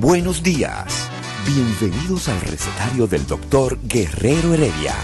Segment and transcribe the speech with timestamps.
[0.00, 1.10] Buenos días.
[1.46, 4.94] Bienvenidos al recetario del doctor Guerrero Heredia.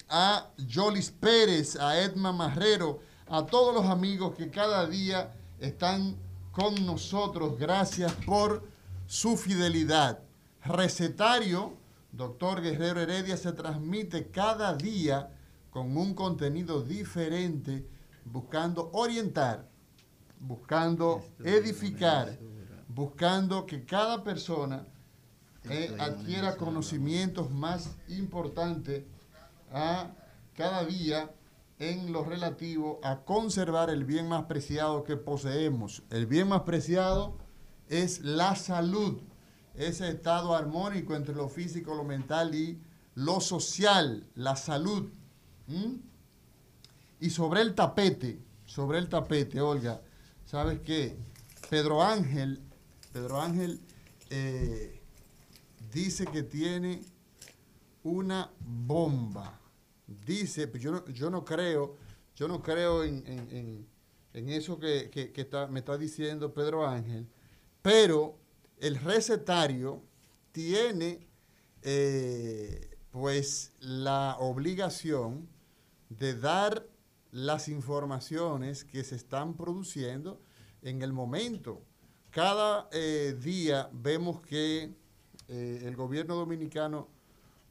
[0.07, 6.15] a Jolis Pérez, a Edma Marrero, a todos los amigos que cada día están
[6.51, 7.57] con nosotros.
[7.57, 8.63] Gracias por
[9.07, 10.19] su fidelidad.
[10.63, 11.80] Recetario
[12.11, 15.31] Doctor Guerrero Heredia se transmite cada día
[15.69, 17.87] con un contenido diferente,
[18.25, 19.69] buscando orientar,
[20.39, 22.37] buscando edificar,
[22.89, 24.85] buscando que cada persona
[25.69, 29.05] eh, adquiera conocimientos más importantes
[29.71, 30.11] a
[30.53, 31.31] cada día
[31.79, 36.03] en lo relativo a conservar el bien más preciado que poseemos.
[36.09, 37.37] El bien más preciado
[37.87, 39.21] es la salud
[39.87, 42.79] ese estado armónico entre lo físico, lo mental y
[43.15, 45.09] lo social, la salud.
[47.19, 50.01] Y sobre el tapete, sobre el tapete, Olga,
[50.45, 51.17] ¿sabes qué?
[51.69, 52.59] Pedro Ángel,
[53.13, 53.79] Pedro Ángel
[54.29, 55.01] eh,
[55.93, 57.01] dice que tiene
[58.03, 59.59] una bomba.
[60.25, 61.95] Dice, yo no, yo no creo,
[62.35, 63.87] yo no creo en,
[64.33, 65.09] eso que,
[65.69, 67.27] me está diciendo Pedro Ángel,
[67.81, 68.40] pero
[68.81, 70.01] el recetario
[70.51, 71.27] tiene
[71.83, 75.47] eh, pues la obligación
[76.09, 76.87] de dar
[77.31, 80.41] las informaciones que se están produciendo
[80.81, 81.83] en el momento.
[82.31, 84.95] Cada eh, día vemos que
[85.47, 87.07] eh, el gobierno dominicano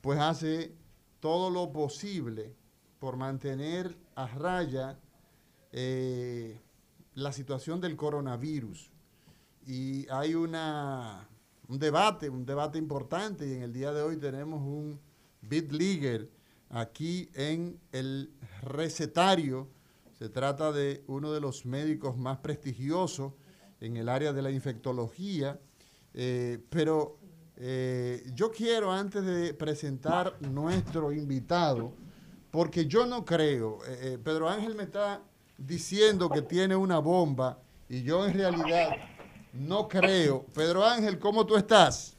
[0.01, 0.73] pues hace
[1.19, 2.55] todo lo posible
[3.01, 4.99] por mantener a raya
[7.15, 8.90] la situación del coronavirus
[9.71, 11.29] y hay una,
[11.69, 14.99] un debate, un debate importante y en el día de hoy tenemos un
[15.43, 16.29] bit leaguer
[16.71, 18.33] aquí en el
[18.63, 19.69] recetario.
[20.19, 23.35] Se trata de uno de los médicos más prestigiosos
[23.81, 25.61] en el área de la infectología,
[26.15, 27.21] eh, pero
[27.57, 31.93] eh, yo quiero antes de presentar nuestro invitado,
[32.51, 35.23] porque yo no creo, eh, Pedro Ángel me está
[35.57, 38.97] diciendo que tiene una bomba y yo en realidad
[39.53, 40.45] no creo.
[40.55, 42.17] Pedro Ángel, ¿cómo tú estás?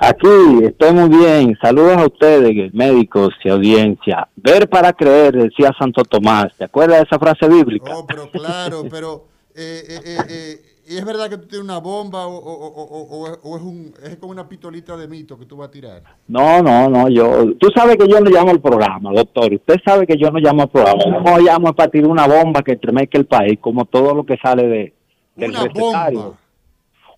[0.00, 0.28] Aquí
[0.62, 1.58] estoy muy bien.
[1.60, 4.28] Saludos a ustedes, médicos y audiencia.
[4.36, 6.56] Ver para creer, decía Santo Tomás.
[6.56, 7.92] ¿Te acuerdas de esa frase bíblica?
[7.96, 9.24] Oh, pero claro, pero
[9.56, 13.26] eh, eh, eh, ¿y es verdad que tú tienes una bomba o,
[13.56, 16.02] es, un, es como una pitolita de mito que tú vas a tirar?
[16.28, 17.08] No, no, no.
[17.08, 19.52] yo Tú sabes que yo no llamo al programa, doctor.
[19.52, 21.18] Usted sabe que yo no llamo al programa.
[21.18, 24.68] No llamo para tirar una bomba que estremezca el país, como todo lo que sale
[24.68, 24.94] de,
[25.38, 26.38] una bomba.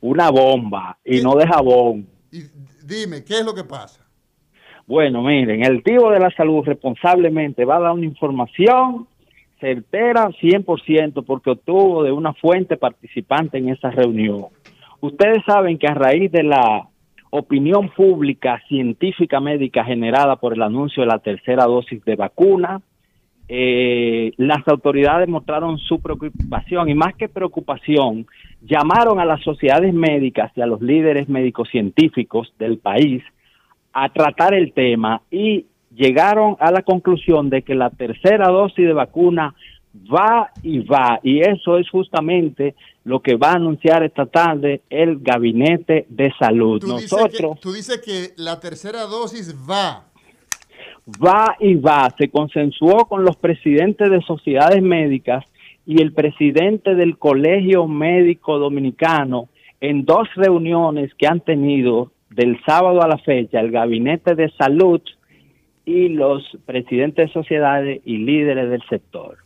[0.00, 2.08] una bomba y no de jabón.
[2.30, 2.42] Y
[2.84, 4.06] dime, ¿qué es lo que pasa?
[4.86, 9.06] Bueno, miren, el tío de la salud responsablemente va a dar una información
[9.60, 14.46] certera 100% porque obtuvo de una fuente participante en esa reunión.
[15.00, 16.88] Ustedes saben que a raíz de la
[17.30, 22.80] opinión pública científica médica generada por el anuncio de la tercera dosis de vacuna,
[23.52, 28.28] eh, las autoridades mostraron su preocupación y más que preocupación,
[28.62, 33.24] llamaron a las sociedades médicas y a los líderes médicos científicos del país
[33.92, 38.92] a tratar el tema y llegaron a la conclusión de que la tercera dosis de
[38.92, 39.52] vacuna
[39.96, 45.18] va y va y eso es justamente lo que va a anunciar esta tarde el
[45.18, 46.84] gabinete de salud.
[46.86, 50.09] Nosotros tú dices que la tercera dosis va
[51.18, 55.44] va y va, se consensuó con los presidentes de sociedades médicas
[55.86, 59.48] y el presidente del Colegio Médico Dominicano
[59.80, 65.00] en dos reuniones que han tenido del sábado a la fecha el Gabinete de Salud
[65.84, 69.38] y los presidentes de sociedades y líderes del sector.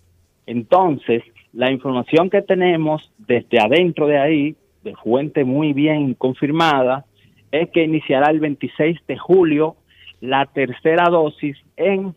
[0.47, 1.23] Entonces,
[1.53, 7.07] la información que tenemos desde adentro de ahí, de fuente muy bien confirmada,
[7.53, 9.77] es que iniciará el 26 de julio
[10.25, 12.15] la tercera dosis en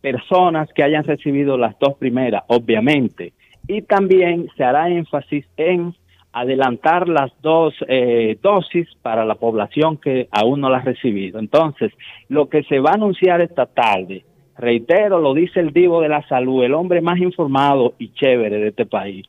[0.00, 3.34] personas que hayan recibido las dos primeras, obviamente.
[3.66, 5.94] Y también se hará énfasis en
[6.32, 11.38] adelantar las dos eh, dosis para la población que aún no la ha recibido.
[11.38, 11.92] Entonces,
[12.28, 14.24] lo que se va a anunciar esta tarde,
[14.56, 18.68] reitero, lo dice el divo de la salud, el hombre más informado y chévere de
[18.68, 19.26] este país,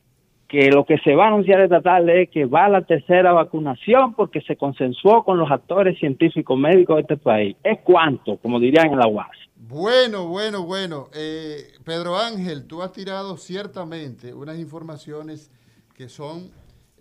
[0.50, 3.32] que lo que se va a anunciar esta tarde es que va a la tercera
[3.32, 7.56] vacunación porque se consensuó con los actores científicos médicos de este país.
[7.64, 9.30] ¿Es cuánto, como dirían en la UAS?
[9.56, 11.08] Bueno, bueno, bueno.
[11.14, 15.52] Eh, Pedro Ángel, tú has tirado ciertamente unas informaciones
[15.96, 16.50] que son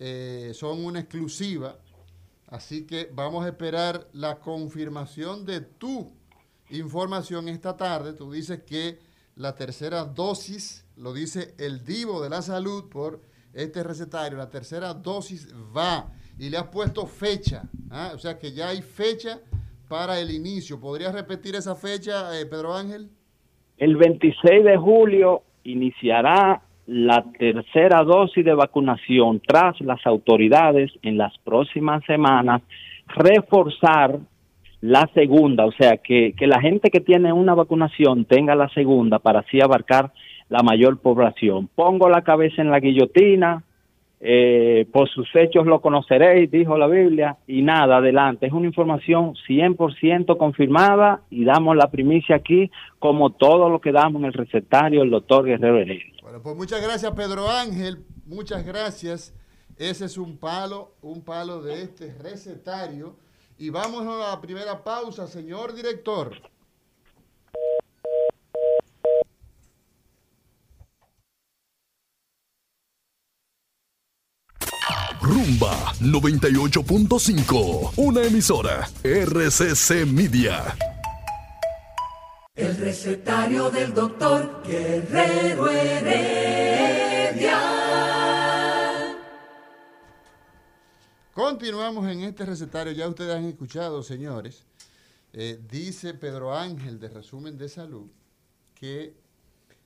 [0.01, 1.77] eh, son una exclusiva,
[2.47, 6.12] así que vamos a esperar la confirmación de tu
[6.71, 8.12] información esta tarde.
[8.12, 9.01] Tú dices que
[9.35, 14.95] la tercera dosis, lo dice el divo de la salud por este recetario, la tercera
[14.95, 18.12] dosis va y le has puesto fecha, ¿ah?
[18.15, 19.41] o sea que ya hay fecha
[19.89, 20.79] para el inicio.
[20.79, 23.09] ¿Podrías repetir esa fecha, eh, Pedro Ángel?
[23.79, 31.37] El 26 de julio iniciará la tercera dosis de vacunación tras las autoridades en las
[31.39, 32.62] próximas semanas
[33.09, 34.19] reforzar
[34.81, 39.19] la segunda, o sea, que, que la gente que tiene una vacunación tenga la segunda
[39.19, 40.12] para así abarcar
[40.49, 41.69] la mayor población.
[41.75, 43.65] Pongo la cabeza en la guillotina,
[44.21, 48.47] eh, por sus hechos lo conoceréis, dijo la Biblia, y nada, adelante.
[48.47, 54.21] Es una información 100% confirmada y damos la primicia aquí, como todo lo que damos
[54.21, 56.12] en el recetario el doctor Guerrero Heredia.
[56.23, 59.35] Bueno, pues muchas gracias, Pedro Ángel, muchas gracias.
[59.77, 63.15] Ese es un palo, un palo de este recetario.
[63.59, 66.33] Y vamos a la primera pausa, señor director.
[75.21, 80.77] Rumba 98.5, una emisora RCC Media.
[82.55, 87.59] El recetario del doctor Guerrero Heredia.
[91.34, 94.67] Continuamos en este recetario, ya ustedes han escuchado, señores.
[95.32, 98.06] Eh, dice Pedro Ángel de Resumen de Salud
[98.77, 99.17] que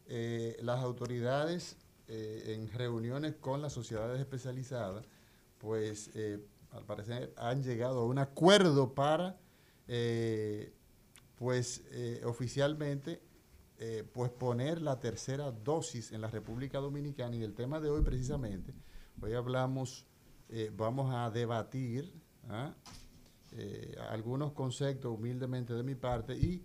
[0.09, 5.07] eh, las autoridades eh, en reuniones con las sociedades especializadas
[5.63, 9.39] pues eh, al parecer han llegado a un acuerdo para,
[9.87, 10.75] eh,
[11.37, 13.23] pues eh, oficialmente,
[14.13, 17.35] pues poner la tercera dosis en la República Dominicana.
[17.35, 18.73] Y el tema de hoy precisamente,
[19.21, 20.07] hoy hablamos,
[20.77, 22.15] vamos a debatir
[22.49, 22.77] ¿ah?
[24.11, 26.65] algunos conceptos humildemente de mi parte y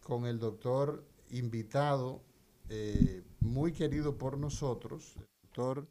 [0.00, 2.24] con el doctor invitado,
[3.38, 5.86] muy querido por nosotros, el doctor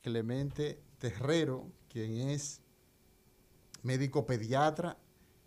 [0.00, 2.60] Clemente Terrero, quien es
[3.82, 4.96] médico pediatra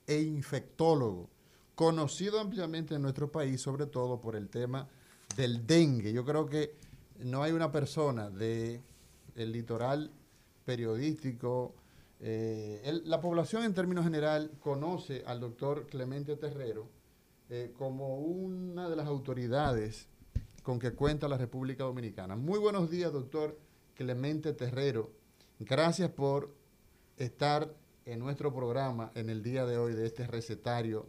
[0.05, 1.29] e infectólogo,
[1.75, 4.89] conocido ampliamente en nuestro país, sobre todo por el tema
[5.37, 6.11] del dengue.
[6.11, 6.75] Yo creo que
[7.19, 8.81] no hay una persona del
[9.35, 10.11] litoral
[10.65, 11.75] periodístico,
[12.19, 16.87] eh, la población en términos general conoce al doctor Clemente Terrero
[17.49, 20.07] eh, como una de las autoridades
[20.63, 22.37] con que cuenta la República Dominicana.
[22.37, 23.59] Muy buenos días, doctor
[23.95, 25.22] Clemente Terrero.
[25.65, 26.53] Gracias por
[27.15, 27.73] estar
[28.05, 31.07] en nuestro programa en el día de hoy de este recetario.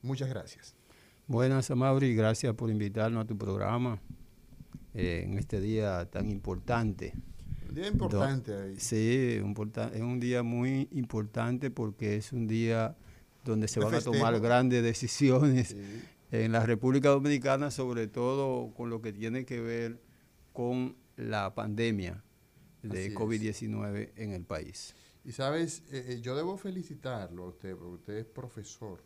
[0.00, 0.74] Muchas gracias.
[1.26, 4.00] Buenas, Amaury, gracias por invitarnos a tu programa
[4.94, 7.12] eh, en este día tan importante.
[7.70, 8.76] Día importante ahí.
[8.78, 12.96] Sí, es un día muy importante porque es un día
[13.44, 15.76] donde se van a tomar grandes decisiones
[16.30, 20.00] en la República Dominicana, sobre todo con lo que tiene que ver
[20.54, 22.22] con la pandemia
[22.88, 24.94] de COVID-19 en el país.
[25.26, 29.00] Y sabes, eh, eh, yo debo felicitarlo a usted, porque usted es profesor,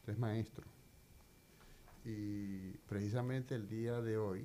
[0.00, 0.64] usted es maestro.
[2.04, 4.44] Y precisamente el día de hoy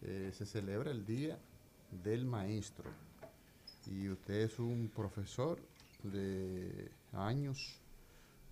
[0.00, 1.38] eh, se celebra el Día
[2.02, 2.90] del Maestro.
[3.86, 5.60] Y usted es un profesor
[6.02, 7.78] de años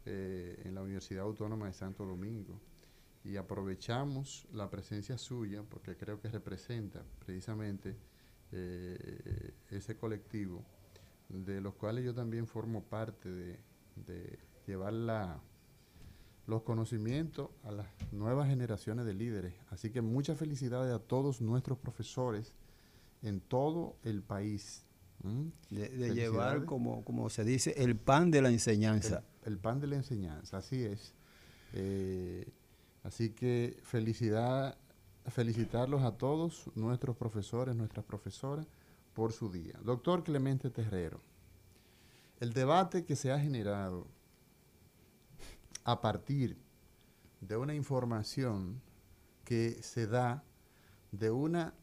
[0.05, 2.61] en la Universidad Autónoma de Santo Domingo.
[3.25, 7.97] Y aprovechamos la presencia suya porque creo que representa precisamente
[8.53, 10.65] ese colectivo
[11.29, 15.41] de los cuales yo también formo parte de, llevar
[16.47, 19.55] los conocimientos a las nuevas generaciones de líderes.
[19.71, 22.53] Así que muchas felicidades a todos nuestros profesores
[23.23, 24.85] en todo el país.
[25.69, 29.23] De, llevar, como, como se dice, el pan de la enseñanza.
[29.45, 31.15] El, pan de la enseñanza, así es.
[31.75, 32.49] Eh,
[33.03, 34.79] así que felicidad,
[35.29, 38.67] felicitarlos a todos nuestros profesores, nuestras profesoras
[39.15, 39.79] por su día.
[39.83, 41.21] Doctor Clemente Terrero,
[42.41, 44.07] el debate que se ha generado
[45.85, 46.57] a partir
[47.41, 48.81] de una información
[49.45, 50.45] que se da
[51.13, 51.75] de una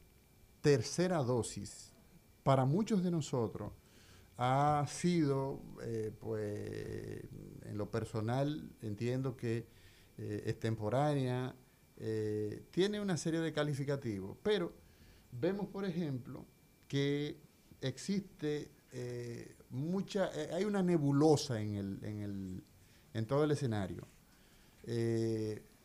[0.61, 1.91] tercera dosis
[2.43, 3.71] para muchos de nosotros
[4.37, 7.23] ha sido, eh, pues,
[7.63, 9.67] en lo personal entiendo que
[10.17, 11.55] eh, es temporánea,
[11.99, 14.71] eh, tiene una serie de calificativos, pero
[15.31, 16.45] vemos, por ejemplo,
[16.87, 17.37] que
[17.81, 22.63] existe eh, mucha, eh, hay una nebulosa en, el, en, el,
[23.13, 24.07] en todo el escenario.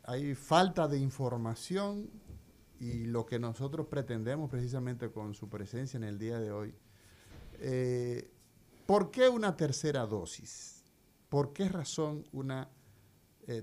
[0.05, 2.09] Hay falta de información
[2.79, 6.73] y lo que nosotros pretendemos precisamente con su presencia en el día de hoy.
[8.85, 10.83] ¿Por qué una tercera dosis?
[11.29, 12.69] ¿Por qué razón una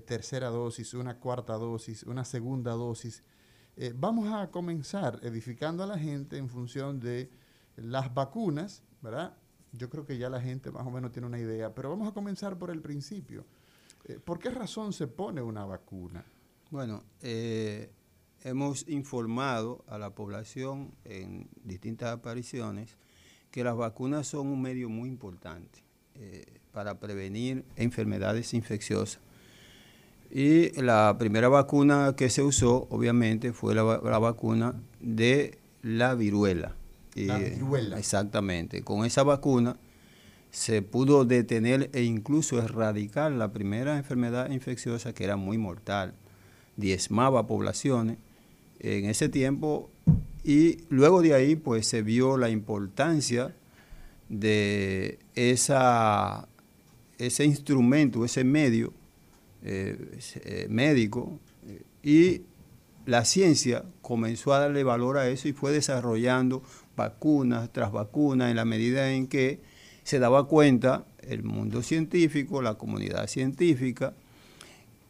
[0.05, 3.23] tercera dosis, una cuarta dosis, una segunda dosis?
[3.95, 7.31] vamos a comenzar edificando a la gente en función de
[7.77, 9.35] las vacunas, ¿verdad?
[9.73, 12.13] Yo creo que ya la gente más o menos tiene una idea, pero vamos a
[12.13, 13.45] comenzar por el principio.
[14.05, 16.23] Eh, ¿Por qué razón se pone una vacuna?
[16.69, 17.91] Bueno, eh,
[18.43, 22.97] hemos informado a la población en distintas apariciones
[23.49, 25.83] que las vacunas son un medio muy importante
[26.15, 29.21] eh, para prevenir enfermedades infecciosas.
[30.33, 36.75] Y la primera vacuna que se usó, obviamente, fue la vacuna de la viruela.
[37.15, 37.99] La viruela.
[37.99, 38.81] Exactamente.
[38.83, 39.75] Con esa vacuna
[40.51, 46.13] se pudo detener e incluso erradicar la primera enfermedad infecciosa que era muy mortal,
[46.75, 48.17] diezmaba poblaciones
[48.79, 49.89] en ese tiempo
[50.43, 53.53] y luego de ahí pues se vio la importancia
[54.27, 56.47] de esa,
[57.17, 58.93] ese instrumento, ese medio
[59.63, 61.39] eh, eh, médico
[62.03, 62.41] y
[63.05, 66.63] la ciencia comenzó a darle valor a eso y fue desarrollando
[66.95, 69.59] vacunas tras vacunas en la medida en que
[70.03, 74.13] se daba cuenta el mundo científico, la comunidad científica,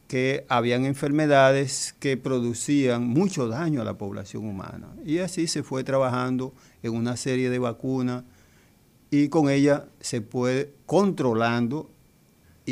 [0.07, 4.89] que habían enfermedades que producían mucho daño a la población humana.
[5.05, 6.53] Y así se fue trabajando
[6.83, 8.25] en una serie de vacunas
[9.09, 11.89] y con ella se puede controlando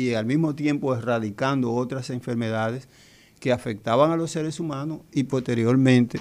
[0.00, 2.88] y al mismo tiempo erradicando otras enfermedades
[3.38, 6.20] que afectaban a los seres humanos y posteriormente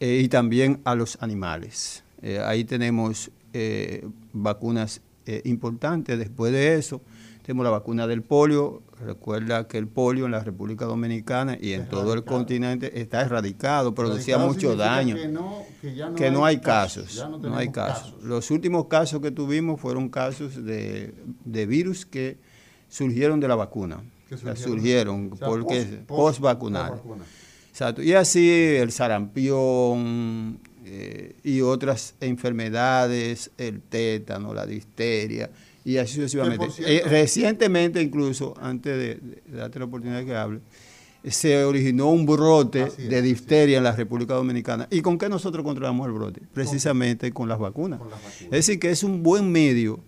[0.00, 2.04] eh, y también a los animales.
[2.22, 5.00] Eh, ahí tenemos eh, vacunas
[5.42, 6.16] importantes.
[6.20, 7.00] Después de eso,
[7.42, 8.82] tenemos la vacuna del polio.
[9.04, 13.92] Recuerda que el polio en la República Dominicana y en todo el continente está erradicado,
[13.92, 15.16] producía mucho daño.
[16.16, 17.26] Que no, hay casos.
[17.42, 18.14] no, hay casos.
[18.22, 21.12] Los últimos casos que tuvimos fueron casos de,
[21.44, 22.38] de virus que
[22.88, 24.02] surgieron de la vacuna
[24.34, 27.00] surgieron, porque post, vacunal.
[27.98, 35.50] Y así el sarampión eh, y otras enfermedades, el tétano, la difteria,
[35.84, 36.66] y así sucesivamente.
[36.80, 40.60] Eh, recientemente, incluso, antes de, darte la oportunidad de que hable,
[41.28, 44.86] se originó un brote de difteria en la República Dominicana.
[44.90, 46.40] ¿Y con qué nosotros controlamos el brote?
[46.54, 48.00] Precisamente con las vacunas.
[48.44, 50.00] Es decir, que es un buen medio,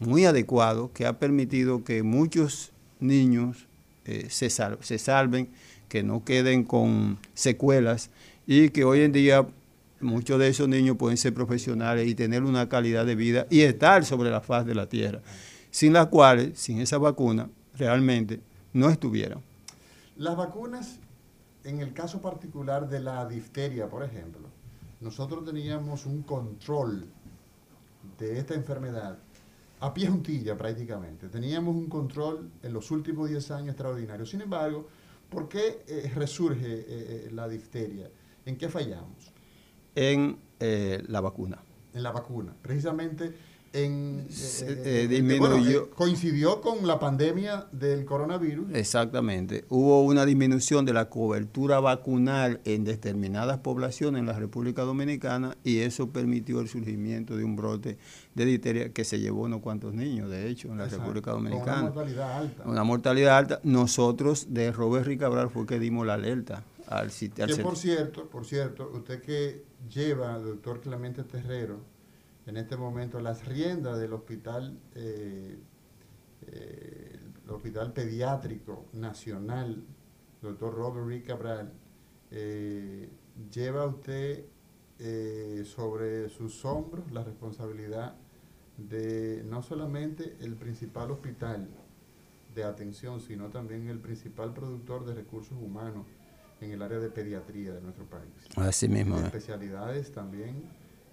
[0.00, 3.66] muy adecuado, que ha permitido que muchos niños
[4.06, 5.48] eh, se, se salven,
[5.88, 8.10] que no queden con secuelas
[8.46, 9.46] y que hoy en día
[10.00, 14.04] muchos de esos niños pueden ser profesionales y tener una calidad de vida y estar
[14.04, 15.20] sobre la faz de la tierra,
[15.70, 18.40] sin las cuales, sin esa vacuna, realmente
[18.72, 19.40] no estuvieran.
[20.16, 20.98] Las vacunas,
[21.64, 24.48] en el caso particular de la difteria, por ejemplo,
[25.00, 27.06] nosotros teníamos un control
[28.18, 29.18] de esta enfermedad
[29.80, 31.28] a pie juntilla prácticamente.
[31.28, 34.26] Teníamos un control en los últimos 10 años extraordinario.
[34.26, 34.86] Sin embargo,
[35.28, 38.10] ¿por qué eh, resurge eh, eh, la difteria?
[38.44, 39.32] ¿En qué fallamos?
[39.94, 41.58] En la vacuna.
[41.94, 42.54] En la vacuna.
[42.60, 43.34] Precisamente
[43.72, 44.26] en,
[44.62, 45.84] eh, disminuyó.
[45.84, 48.74] Eh, coincidió con la pandemia del coronavirus.
[48.74, 49.64] Exactamente.
[49.68, 55.78] Hubo una disminución de la cobertura vacunal en determinadas poblaciones en la República Dominicana y
[55.78, 57.98] eso permitió el surgimiento de un brote
[58.34, 61.82] de difteria que se llevó unos cuantos niños, de hecho, en la República Dominicana.
[61.82, 62.62] una mortalidad alta.
[62.66, 63.60] Una mortalidad alta.
[63.62, 67.46] Nosotros de Robert Ricabral fue que dimos la alerta al sitio.
[67.46, 71.78] Que por cierto, por cierto, usted que lleva, doctor Clemente Terrero,
[72.50, 75.56] en este momento las riendas del hospital, eh,
[76.48, 79.84] eh, el Hospital Pediátrico Nacional,
[80.42, 81.72] doctor Robert Rick Cabral,
[82.30, 83.08] eh,
[83.50, 84.44] lleva usted
[85.64, 88.16] sobre sus hombros la responsabilidad
[88.76, 91.70] de no solamente el principal hospital
[92.54, 96.06] de atención, sino también el principal productor de recursos humanos
[96.60, 98.30] en el área de pediatría de nuestro país.
[98.56, 99.18] Así mismo.
[99.20, 100.64] Especialidades también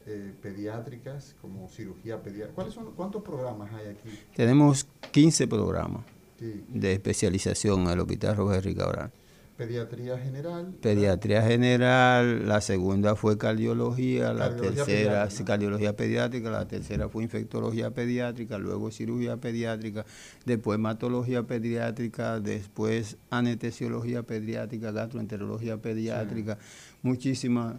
[0.07, 2.55] eh, pediátricas, como cirugía pediátrica.
[2.55, 4.09] ¿Cuáles son, ¿Cuántos programas hay aquí?
[4.35, 6.05] Tenemos 15 programas
[6.39, 9.11] de especialización en el Hospital Roberto Cabral.
[9.57, 10.75] Pediatría general.
[10.81, 15.45] Pediatría general, la segunda fue cardiología, la tercera pediátrica.
[15.45, 20.05] cardiología pediátrica, la tercera fue infectología pediátrica, luego cirugía pediátrica,
[20.45, 26.59] después hematología pediátrica, después anestesiología pediátrica, gastroenterología pediátrica,
[27.01, 27.75] muchísimas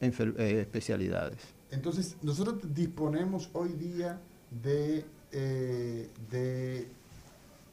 [0.00, 1.38] eh, especialidades.
[1.70, 6.88] Entonces, nosotros disponemos hoy día de, eh, de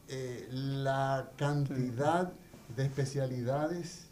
[0.08, 2.32] eh, la cantidad
[2.76, 4.08] de especialidades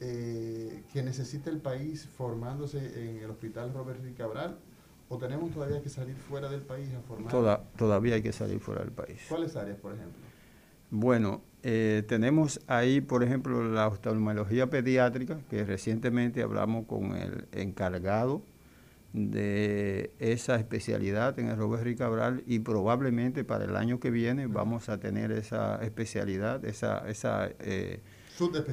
[0.00, 4.56] que necesita el país formándose en el Hospital Robert Rick Cabral
[5.10, 7.66] o tenemos todavía que salir fuera del país a formar?
[7.76, 9.20] todavía hay que salir fuera del país.
[9.28, 10.22] ¿Cuáles áreas, por ejemplo?
[10.90, 18.42] Bueno, eh, tenemos ahí, por ejemplo, la oftalmología pediátrica, que recientemente hablamos con el encargado
[19.12, 24.88] de esa especialidad en el Robert Cabral y probablemente para el año que viene vamos
[24.88, 28.00] a tener esa especialidad, esa, esa eh,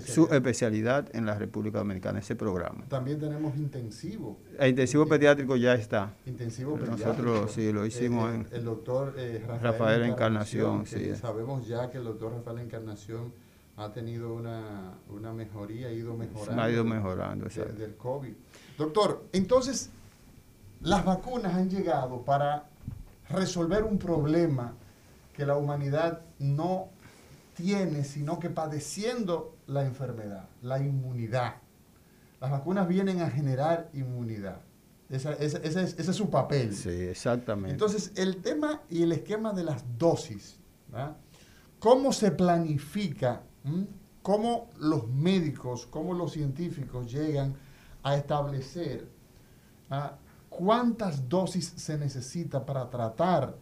[0.05, 2.85] su especialidad en la República Dominicana, ese programa.
[2.87, 4.37] También tenemos intensivo.
[4.57, 6.13] El intensivo pediátrico ya está.
[6.25, 7.07] Intensivo pediátrico.
[7.07, 10.85] Nosotros sí lo hicimos en el doctor eh, Rafael, Encarnación.
[10.85, 11.15] sí.
[11.15, 13.33] Sabemos ya que el doctor Rafael Encarnación
[13.77, 16.61] ha tenido una, una mejoría, ha ido mejorando.
[16.61, 17.73] Ha ido mejorando, exacto.
[17.73, 18.33] Del COVID.
[18.77, 19.91] Doctor, entonces,
[20.81, 22.69] las vacunas han llegado para
[23.29, 24.73] resolver un problema
[25.33, 26.89] que la humanidad no
[27.55, 31.55] tiene, sino que padeciendo la enfermedad, la inmunidad.
[32.39, 34.61] Las vacunas vienen a generar inmunidad.
[35.09, 36.73] ese, es, su papel.
[36.73, 37.71] Sí, exactamente.
[37.71, 40.59] Entonces, el tema y el esquema de las dosis,
[41.79, 43.43] ¿cómo se planifica?
[44.21, 47.55] ¿Cómo los médicos, cómo los científicos llegan
[48.03, 49.07] a establecer
[50.49, 53.57] cuántas dosis se necesita para tratar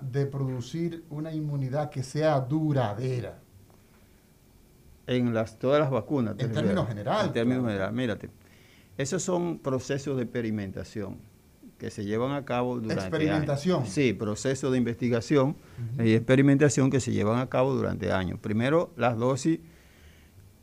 [0.00, 3.39] de producir una inmunidad que sea duradera?
[5.06, 6.36] En las, todas las vacunas.
[6.38, 7.26] En términos generales.
[7.26, 8.30] En términos generales, mírate.
[8.96, 11.18] Esos son procesos de experimentación
[11.78, 13.86] que se llevan a cabo durante ¿Experimentación?
[13.86, 15.56] Sí, procesos de investigación
[15.98, 18.38] y experimentación que se llevan a cabo durante años.
[18.38, 19.60] Primero, las dosis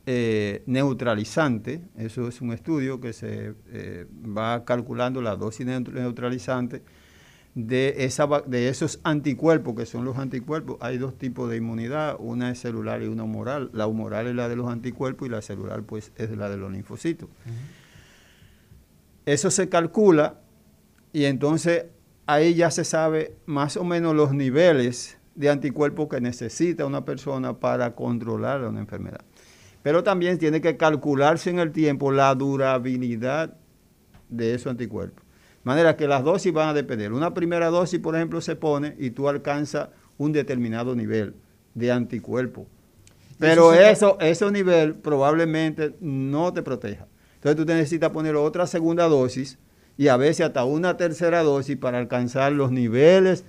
[0.05, 6.83] eh, neutralizantes, eso es un estudio que se eh, va calculando la dosis neutralizante
[7.57, 12.51] de, esa, de esos anticuerpos, que son los anticuerpos, hay dos tipos de inmunidad, una
[12.51, 13.71] es celular y una humoral.
[13.73, 16.71] La humoral es la de los anticuerpos y la celular pues es la de los
[16.71, 17.27] linfocitos.
[19.25, 20.39] Eso se calcula
[21.11, 21.85] y entonces
[22.27, 27.57] ahí ya se sabe más o menos los niveles de anticuerpos que necesita una persona
[27.59, 29.21] para controlar una enfermedad.
[29.81, 33.57] Pero también tiene que calcularse en el tiempo la durabilidad
[34.29, 35.26] de esos anticuerpos
[35.67, 37.13] manera que las dosis van a depender.
[37.13, 41.35] Una primera dosis, por ejemplo, se pone y tú alcanzas un determinado nivel
[41.75, 42.65] de anticuerpo.
[43.37, 47.05] Pero eso, ese nivel probablemente no te proteja.
[47.35, 49.59] Entonces tú necesitas poner otra segunda dosis
[49.97, 53.43] y a veces hasta una tercera dosis para alcanzar los niveles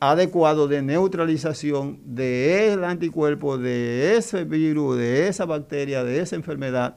[0.00, 6.96] adecuados de neutralización del anticuerpo, de ese virus, de esa bacteria, de esa enfermedad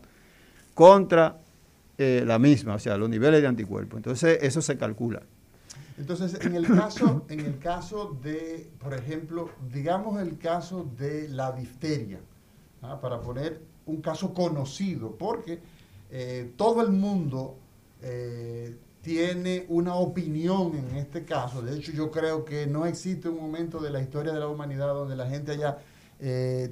[0.73, 1.37] contra
[1.99, 3.97] eh, la misma, o sea, los niveles de anticuerpos.
[3.97, 5.23] Entonces, eso se calcula.
[5.97, 11.51] Entonces, en el caso, en el caso de, por ejemplo, digamos el caso de la
[11.53, 12.19] difteria,
[12.83, 13.01] ¿ah?
[13.01, 15.59] para poner un caso conocido, porque
[16.11, 17.57] eh, todo el mundo
[18.03, 21.63] eh, tiene una opinión en este caso.
[21.63, 24.93] De hecho, yo creo que no existe un momento de la historia de la humanidad
[24.93, 25.79] donde la gente haya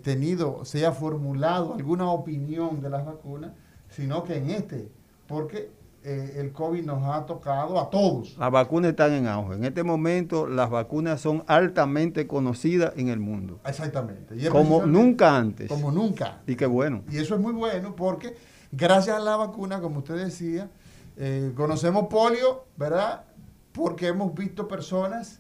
[0.04, 3.54] tenido, se haya formulado alguna opinión de las vacunas,
[3.90, 4.90] sino que en este,
[5.28, 5.72] porque
[6.08, 8.38] eh, el COVID nos ha tocado a todos.
[8.38, 9.56] Las vacunas están en auge.
[9.56, 13.60] En este momento las vacunas son altamente conocidas en el mundo.
[13.66, 14.36] Exactamente.
[14.36, 15.68] Y Como nunca antes.
[15.68, 16.44] Como nunca.
[16.46, 17.04] Y qué bueno.
[17.10, 18.36] Y eso es muy bueno porque
[18.72, 20.70] gracias a la vacuna, como usted decía,
[21.18, 23.24] eh, conocemos polio, ¿verdad?
[23.72, 25.40] Porque hemos visto personas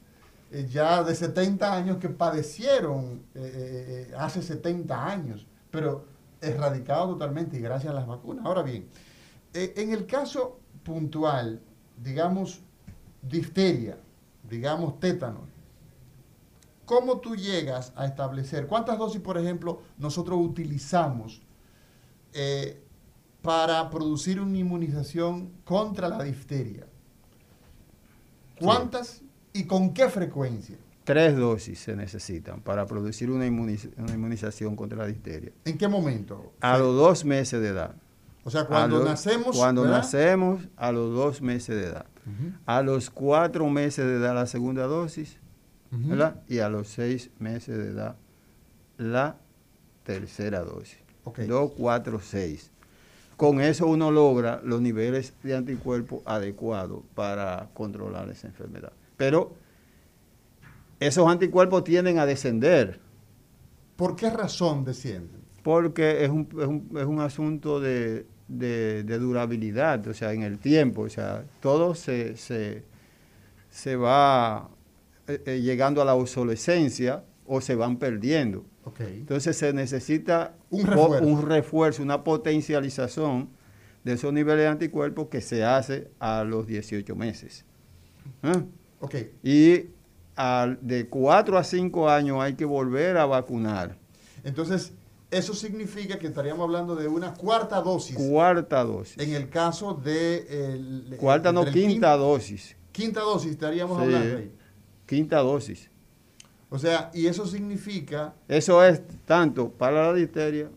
[0.52, 3.22] eh, ya de 70 años que padecieron
[4.18, 6.06] hace 70 años, pero
[6.42, 8.44] erradicado totalmente y gracias a las vacunas.
[8.46, 8.88] Ahora bien,
[9.56, 11.62] en el caso puntual,
[12.04, 12.62] digamos,
[13.22, 13.98] difteria,
[14.50, 15.48] digamos, tétano,
[16.86, 21.42] ¿cómo tú llegas a establecer cuántas dosis, por ejemplo, nosotros utilizamos
[22.34, 22.82] eh,
[23.42, 26.86] para producir una inmunización contra la difteria?
[28.60, 29.22] ¿Cuántas
[29.54, 30.78] y con qué frecuencia?
[31.04, 35.52] Tres dosis se necesitan para producir una, inmuniz- una inmunización contra la difteria.
[35.66, 36.54] ¿En qué momento?
[36.62, 37.96] A los dos meses de edad.
[38.46, 39.58] O sea, cuando los- nacemos.
[39.58, 39.98] Cuando ¿verdad?
[39.98, 42.06] nacemos, a los dos meses de edad.
[42.66, 45.40] A los cuatro meses de edad la segunda dosis.
[45.92, 46.42] ¿verdad?
[46.48, 48.16] Y a los seis meses de edad
[48.98, 49.38] la
[50.04, 51.00] tercera dosis.
[51.48, 52.72] Dos, cuatro, seis.
[53.38, 58.94] Con eso uno logra los niveles de anticuerpos adecuados para controlar esa enfermedad.
[59.18, 59.54] Pero
[61.00, 63.00] esos anticuerpos tienden a descender
[63.96, 65.42] ¿Por qué razón descienden?
[65.64, 70.44] porque es un, es un, es un asunto de, de- de durabilidad, o sea, en
[70.44, 72.84] el tiempo, o sea, todo se, se,
[73.72, 74.70] se va
[75.28, 78.64] eh, eh, llegando a la obsolescencia o se van perdiendo.
[79.00, 81.26] Entonces se necesita Un refuerzo.
[81.28, 83.50] un refuerzo, una potencialización
[84.04, 87.66] de esos niveles de anticuerpos que se hace a los 18 meses.
[89.00, 89.16] Ok.
[89.44, 89.88] Y
[90.36, 93.98] al- de 4 a 5 años hay que volver a vacunar.
[94.44, 94.94] Entonces,
[95.38, 98.16] eso significa que estaríamos hablando de una cuarta dosis.
[98.18, 99.18] Cuarta dosis.
[99.20, 100.46] En el caso de.
[100.50, 102.76] el- Cuarta no, quinta quin- dosis.
[102.92, 104.04] Quinta dosis estaríamos Sí.
[104.04, 104.52] hablando ahí.
[105.06, 105.90] Quinta dosis.
[106.70, 108.34] O sea, y eso significa.
[108.48, 110.70] Eso es tanto para la difteria,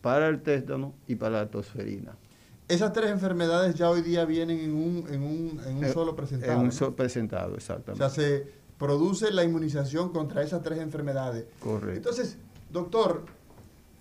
[0.00, 2.16] para el tétano y para la tosferina.
[2.68, 6.14] Esas tres enfermedades ya hoy día vienen en un, en un, en un Eh, solo
[6.14, 6.52] presentado.
[6.52, 6.72] En un ¿no?
[6.72, 7.98] so- presentado, O exactamente.
[7.98, 8.46] sea, se
[8.78, 11.46] produce la inmunización contra esas tres enfermedades.
[11.60, 11.96] Correcto.
[11.96, 12.36] Entonces,
[12.70, 13.24] doctor,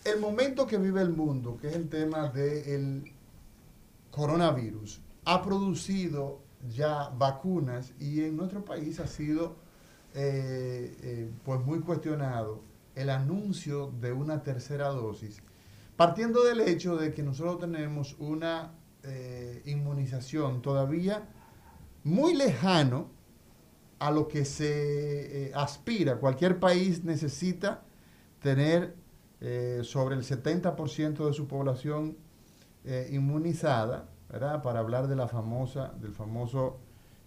[0.04, 3.12] el momento que vive el mundo, que es el tema del
[4.12, 9.56] coronavirus, ha producido ya vacunas y en nuestro país ha sido
[10.14, 12.62] eh, eh, pues muy cuestionado
[12.96, 15.44] el anuncio de una tercera dosis,
[15.96, 21.28] partiendo del hecho de que nosotros tenemos una eh, inmunización todavía
[22.04, 23.10] muy lejano
[24.00, 26.18] a lo que se aspira.
[26.18, 27.84] Cualquier país necesita
[28.42, 28.96] tener
[29.40, 32.18] eh, sobre el 70% de su población
[32.86, 34.10] eh, inmunizada.
[34.30, 36.80] Para hablar de la famosa, del famoso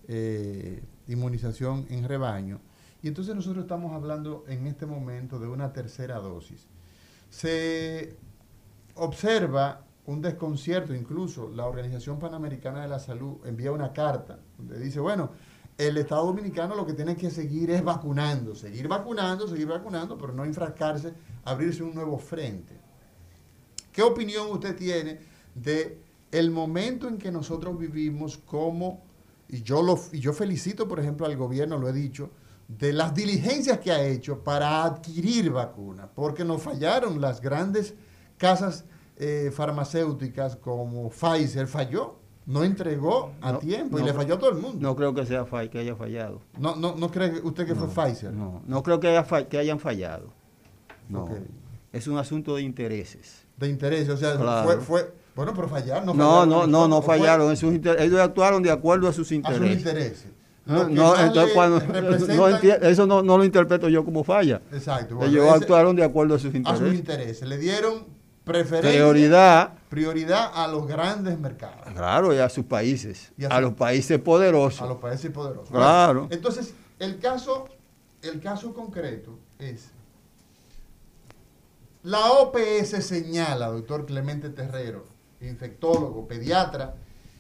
[0.07, 2.61] eh, inmunización en rebaño.
[3.03, 6.67] Y entonces nosotros estamos hablando en este momento de una tercera dosis.
[7.31, 8.17] Se
[8.97, 15.01] observa un desconcierto, incluso la Organización Panamericana de la Salud envía una carta donde dice,
[15.01, 15.31] bueno,
[15.79, 20.33] el Estado Dominicano lo que tiene que seguir es vacunando, seguir vacunando, seguir vacunando, pero
[20.33, 22.79] no enfrascarse, abrirse un nuevo frente.
[23.93, 25.21] ¿Qué opinión usted tiene
[25.55, 25.99] de
[26.31, 29.03] el momento en que nosotros vivimos como,
[29.49, 32.31] y yo, lo, y yo felicito, por ejemplo, al gobierno, lo he dicho,
[32.69, 37.95] de las diligencias que ha hecho para adquirir vacunas, porque nos fallaron las grandes
[38.39, 38.85] casas
[39.17, 44.51] eh, farmacéuticas como Pfizer, falló, no entregó a No, tiempo y le falló a todo
[44.51, 44.79] el mundo.
[44.81, 46.41] No creo que sea que haya fallado.
[46.59, 48.33] No, no, no cree usted que fue Pfizer.
[48.33, 50.33] No, no creo que, haya que hayan fallado.
[51.11, 51.29] No.
[51.93, 53.43] Es un asunto de intereses.
[53.57, 54.65] De interés, o sea, Claro.
[54.65, 56.07] fue, fue, bueno, pero fallaron.
[56.07, 57.57] No, No, fallaron no, no, no ¿o fue fallaron.
[57.57, 59.79] sus inter- ellos actuaron de acuerdo a sus A sus intereses.
[59.79, 60.25] intereses.
[60.67, 64.63] No, más entonces cuando, representan- no eso no, no lo interpreto yo como falla.
[64.73, 65.17] Exacto.
[65.17, 66.95] bueno, ellos ese- actuaron de acuerdo a sus a sus intereses.
[66.99, 67.49] intereses.
[67.49, 68.05] Le dieron
[68.45, 68.91] preferencia.
[68.91, 71.87] Prioridad, Prioridad a los grandes mercados.
[71.95, 74.81] claro, y a sus países, Y a los países poderosos.
[74.83, 75.71] A los países poderosos.
[75.71, 76.21] Claro.
[76.21, 77.69] Bueno, entonces, el caso,
[78.23, 79.91] el caso concreto es.
[82.03, 85.05] La OPS señala, doctor Clemente Terrero,
[85.43, 86.95] infectólogo, pediatra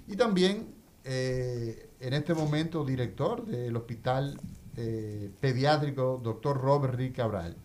[0.06, 4.38] y también eh, en este momento director del Hospital
[4.76, 7.56] eh, Pediátrico, doctor Robert Rick Cabral.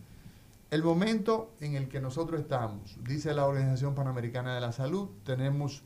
[0.71, 5.83] El momento en el que nosotros estamos, dice la Organización Panamericana de la Salud, tenemos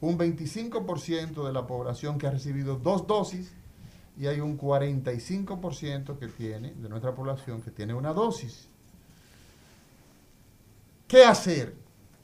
[0.00, 3.52] un 25% de la población que ha recibido dos dosis
[4.16, 8.68] y hay un 45% que tiene, de nuestra población, que tiene una dosis.
[11.12, 11.74] ¿Qué hacer?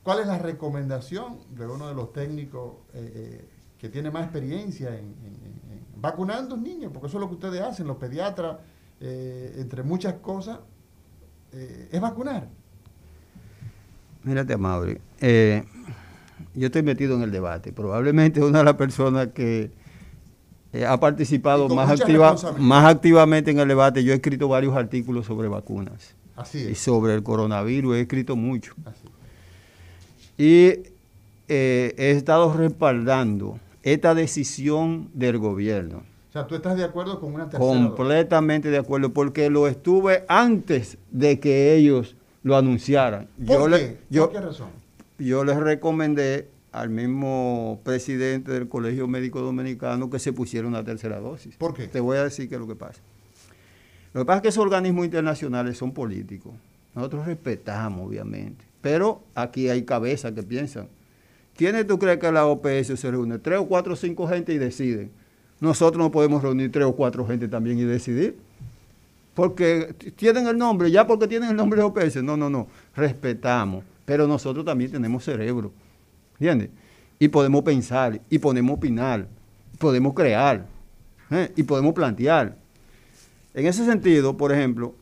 [0.03, 3.49] ¿Cuál es la recomendación de uno de los técnicos eh, eh,
[3.79, 6.91] que tiene más experiencia en, en- en vacunando niños?
[6.91, 8.57] Porque eso es lo que ustedes hacen, los pediatras,
[9.03, 10.61] eh, entre muchas cosas,
[11.53, 12.49] es vacunar.
[14.25, 14.99] Mírate, Mauri.
[16.55, 17.71] yo estoy metido en el debate.
[17.75, 19.71] Probablemente una de las personas que
[20.89, 24.03] ha participado más, activa- más activamente en el debate.
[24.03, 27.97] Yo he escrito varios artículos sobre vacunas Así y sobre el coronavirus.
[27.97, 28.75] He escrito mucho.
[28.85, 29.13] Así es.
[30.39, 30.93] Y
[31.49, 35.99] eh, he estado respaldando esta decisión del gobierno.
[36.29, 37.87] O sea, tú estás de acuerdo con una tercera dosis?
[37.89, 43.29] Completamente de acuerdo, porque lo estuve antes de que ellos lo anunciaran.
[43.47, 43.71] ¿Por Yo, qué?
[43.71, 44.69] le- yo, ¿Por qué razón?
[45.19, 51.19] yo les recomendé al mismo presidente del Colegio Médico Dominicano que se pusiera una tercera
[51.19, 51.57] dosis.
[51.57, 51.89] ¿Por qué?
[51.89, 53.01] Te voy a decir qué es lo que pasa.
[54.13, 56.53] Lo que pasa es que esos organismos internacionales son políticos.
[56.95, 58.65] Nosotros respetamos, obviamente.
[58.81, 60.89] Pero aquí hay cabezas que piensan.
[61.57, 63.39] ¿Quiénes tú crees que la OPS se reúne?
[63.39, 65.11] Tres o cuatro o cinco gente y deciden.
[65.61, 68.37] Nosotros no podemos reunir tres o cuatro gente también y decidir.
[69.35, 72.23] Porque tienen el nombre, ya porque tienen el nombre de OPS.
[72.23, 72.69] No, no, no.
[72.97, 73.85] Respetamos.
[74.05, 75.73] Pero nosotros también tenemos cerebro.
[76.41, 76.71] ¿Entiendes?
[77.19, 79.27] Y podemos pensar, y podemos opinar,
[79.79, 80.65] podemos crear,
[81.31, 81.53] ¿eh?
[81.57, 82.57] y podemos plantear.
[83.55, 84.95] En ese sentido, por ejemplo,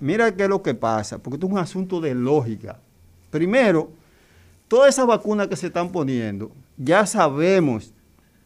[0.00, 2.78] mira qué es lo que pasa, porque esto es un asunto de lógica.
[3.30, 3.90] Primero,
[4.68, 7.92] todas esas vacunas que se están poniendo, ya sabemos,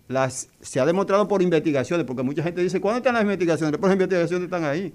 [0.09, 3.79] las, se ha demostrado por investigaciones, porque mucha gente dice, ¿cuándo están las investigaciones?
[3.81, 4.95] Pues las investigaciones están ahí.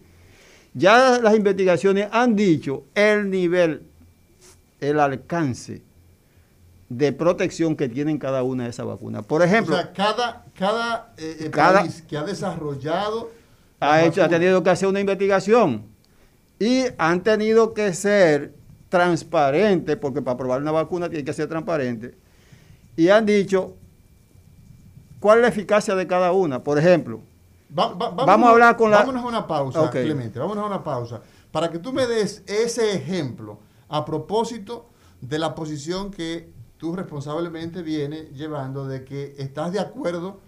[0.74, 3.82] Ya las investigaciones han dicho el nivel,
[4.80, 5.82] el alcance
[6.88, 9.26] de protección que tienen cada una de esas vacunas.
[9.26, 13.32] Por ejemplo, o sea, cada, cada, eh, eh, Cada- país que ha desarrollado
[13.82, 15.84] ha, hecho, tenido que hacer una investigación
[16.60, 18.54] y han tenido que ser
[18.90, 22.16] transparentes, porque para probar una vacuna tiene que ser transparente,
[22.96, 23.74] y han dicho
[25.20, 26.64] cuál es la eficacia de cada una.
[26.64, 27.22] Por ejemplo,
[27.78, 29.92] Va- va- vámonos- Vamos a hablar con la- Vámonos a una pausa, Ok.
[29.92, 31.22] Clemente, vámonos a una pausa.
[31.52, 34.88] Para que tú me des ese ejemplo a propósito
[35.22, 40.40] de la posición que tú responsablemente vienes llevando de que estás de acuerdo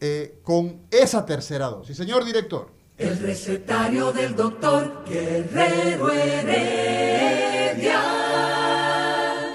[0.00, 1.96] eh, con esa tercera dosis.
[1.96, 2.70] Señor director.
[2.98, 8.00] El recetario del doctor Guerrero Heredia.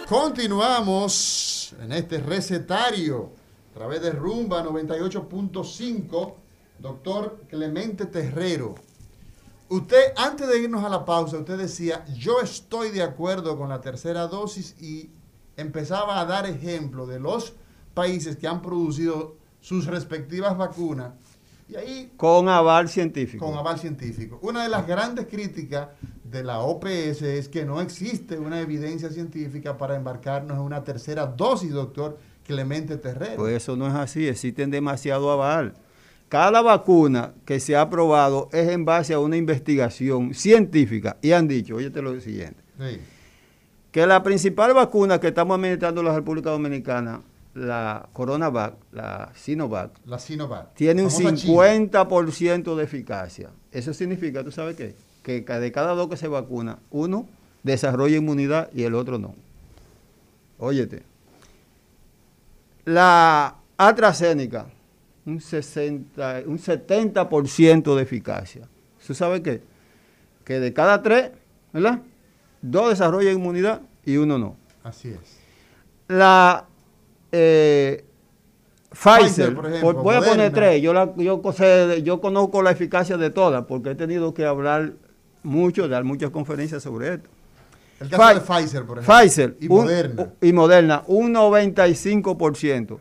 [0.07, 3.31] Continuamos en este recetario
[3.71, 6.33] a través de Rumba 98.5,
[6.79, 8.75] doctor Clemente Terrero.
[9.69, 13.79] Usted, antes de irnos a la pausa, usted decía, yo estoy de acuerdo con la
[13.79, 15.09] tercera dosis y
[15.55, 17.53] empezaba a dar ejemplo de los
[17.93, 21.13] países que han producido sus respectivas vacunas.
[21.69, 23.45] Y ahí con aval científico.
[23.45, 24.37] con aval científico.
[24.41, 25.87] Una de las grandes críticas
[26.25, 31.25] de la OPS es que no existe una evidencia científica para embarcarnos en una tercera
[31.27, 33.37] dosis, doctor Clemente Terrero.
[33.37, 35.73] Pues eso no es así, existen demasiado aval.
[36.27, 41.47] Cada vacuna que se ha aprobado es en base a una investigación científica y han
[41.47, 42.99] dicho, oye, lo siguiente, Sí.
[43.91, 47.21] que la principal vacuna que estamos administrando en la República Dominicana,
[47.53, 50.73] la CoronaVac, la Sinovac, La Sinovac.
[50.73, 51.53] tiene un famosa China.
[51.53, 53.49] 50% de eficacia.
[53.71, 54.95] Eso significa, ¿tú sabes qué?
[55.23, 57.27] Que de cada dos que se vacuna, uno
[57.63, 59.35] desarrolla inmunidad y el otro no.
[60.57, 61.03] Óyete.
[62.85, 64.67] La AstraZeneca,
[65.25, 68.67] un, 60, un 70% de eficacia.
[69.05, 69.61] ¿Tú sabes qué?
[70.43, 71.31] Que de cada tres,
[71.73, 72.01] ¿verdad?
[72.61, 75.37] Dos desarrollan inmunidad y uno no Así es.
[76.07, 76.65] la
[77.31, 78.05] eh,
[78.91, 80.35] Pfizer, por ejemplo, por- voy a Moderna.
[80.35, 84.33] poner tres, yo, la- yo, cose- yo conozco la eficacia de todas porque he tenido
[84.33, 84.93] que hablar
[85.43, 87.29] mucho, dar muchas conferencias sobre esto.
[88.01, 89.15] El caso de Pfizer, por ejemplo.
[89.21, 90.33] Pfizer Y un- Moderna.
[90.41, 92.99] y Moderna, un 95%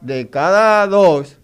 [0.00, 1.38] de cada dos,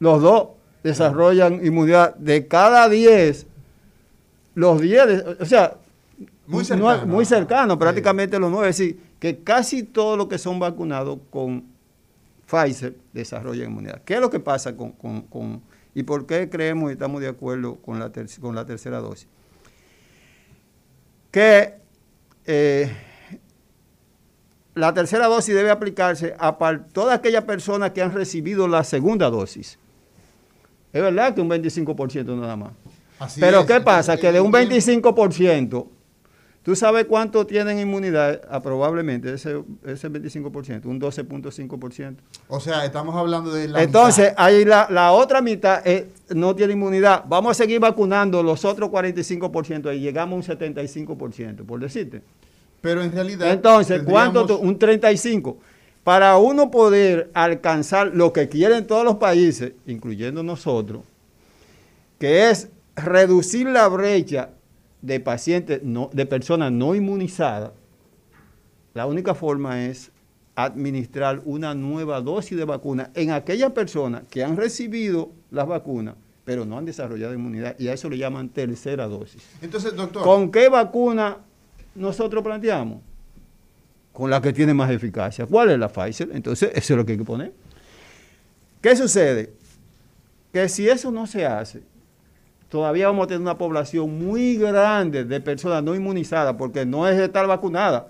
[0.00, 0.48] los dos
[0.82, 2.14] desarrollan inmunidad.
[2.16, 3.46] De cada 10,
[4.54, 5.74] los 10, de- o sea,
[6.46, 7.06] Muy no- cercano.
[7.06, 7.78] muy cercano, Sí.
[7.78, 8.70] prácticamente los nueve.
[8.70, 11.64] Es decir, que casi todos los que son vacunados con
[12.46, 14.02] Pfizer desarrollan inmunidad.
[14.04, 15.62] ¿Qué es lo que pasa con, con- con-
[15.94, 19.26] y por qué creemos y estamos de acuerdo con la, ter- con la tercera dosis?
[21.30, 21.72] Que
[22.44, 22.94] eh,
[24.74, 26.58] la tercera dosis debe aplicarse a
[26.92, 29.78] todas aquellas personas que han recibido la segunda dosis.
[30.92, 32.72] Es verdad que un 25% nada más.
[33.18, 33.66] Así Pero es.
[33.66, 34.18] ¿qué pasa?
[34.18, 35.86] Que de un Incluye- 25%,
[36.64, 38.40] ¿Tú sabes cuánto tienen inmunidad?
[38.50, 42.16] Ah, probablemente ese, ese 25%, un 12.5%.
[42.48, 44.44] O sea, estamos hablando de la Entonces, mitad.
[44.44, 47.24] ahí la, la otra mitad eh, no tiene inmunidad.
[47.28, 52.22] Vamos a seguir vacunando los otros 45% y llegamos a un 75%, por decirte.
[52.80, 53.52] Pero en realidad.
[53.52, 54.46] Entonces, ¿cuánto?
[54.46, 55.58] tú- Un 35.
[56.02, 61.02] Para uno poder alcanzar lo que quieren todos los países, incluyendo nosotros,
[62.18, 64.50] que es reducir la brecha
[65.04, 67.72] de pacientes, no, de personas no inmunizadas,
[68.94, 70.10] la única forma es
[70.54, 76.14] administrar una nueva dosis de vacuna en aquellas personas que han recibido las vacunas,
[76.46, 79.42] pero no han desarrollado inmunidad, y a eso le llaman tercera dosis.
[79.60, 80.22] Entonces, doctor.
[80.22, 81.36] ¿Con qué vacuna
[81.94, 83.02] nosotros planteamos?
[84.10, 85.44] Con la que tiene más eficacia.
[85.44, 86.30] ¿Cuál es la Pfizer?
[86.32, 87.52] Entonces, eso es lo que hay que poner.
[88.80, 89.52] ¿Qué sucede?
[90.50, 91.82] Que si eso no se hace,
[92.68, 97.18] todavía vamos a tener una población muy grande de personas no inmunizadas, porque no es
[97.18, 98.08] estar vacunada,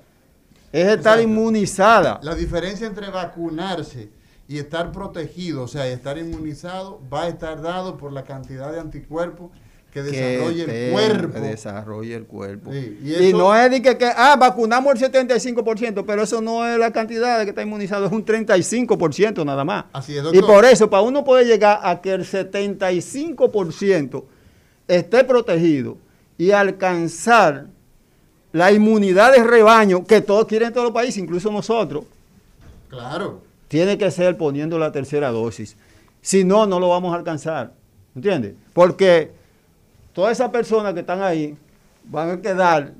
[0.72, 2.20] es estar inmunizada.
[2.22, 4.10] La diferencia entre vacunarse
[4.48, 8.80] y estar protegido, o sea, estar inmunizado, va a estar dado por la cantidad de
[8.80, 9.50] anticuerpos
[9.94, 11.34] que desarrolle que el cuerpo.
[11.34, 12.72] Que desarrolle el cuerpo.
[12.72, 16.76] Sí, y no es de que, que, ah, vacunamos el 75%, pero eso no es
[16.78, 19.84] la cantidad de que está inmunizado, es un 35% nada más.
[19.92, 24.24] Así es, y por eso, para uno poder llegar a que el 75%
[24.88, 25.96] esté protegido
[26.38, 27.66] y alcanzar
[28.52, 32.04] la inmunidad de rebaño que todos quieren en todos los países, incluso nosotros,
[32.88, 33.40] Claro.
[33.68, 35.76] tiene que ser poniendo la tercera dosis.
[36.20, 37.72] Si no, no lo vamos a alcanzar.
[38.14, 38.54] ¿Entiendes?
[38.72, 39.32] Porque
[40.12, 41.56] todas esas personas que están ahí
[42.04, 42.92] van a quedar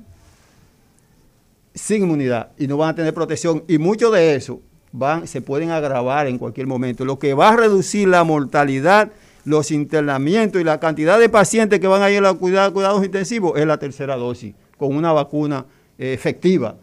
[1.73, 3.63] sin inmunidad y no van a tener protección.
[3.67, 4.57] Y muchos de esos
[4.91, 7.05] van, se pueden agravar en cualquier momento.
[7.05, 9.11] Lo que va a reducir la mortalidad,
[9.45, 13.57] los internamientos y la cantidad de pacientes que van a ir a cuidados, cuidados intensivos
[13.57, 15.65] es la tercera dosis, con una vacuna
[15.97, 16.75] eh, efectiva,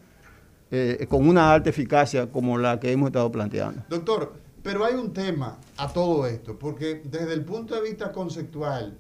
[0.70, 3.83] eh, con una alta eficacia como la que hemos estado planteando.
[3.88, 8.96] Doctor, pero hay un tema a todo esto, porque desde el punto de vista conceptual,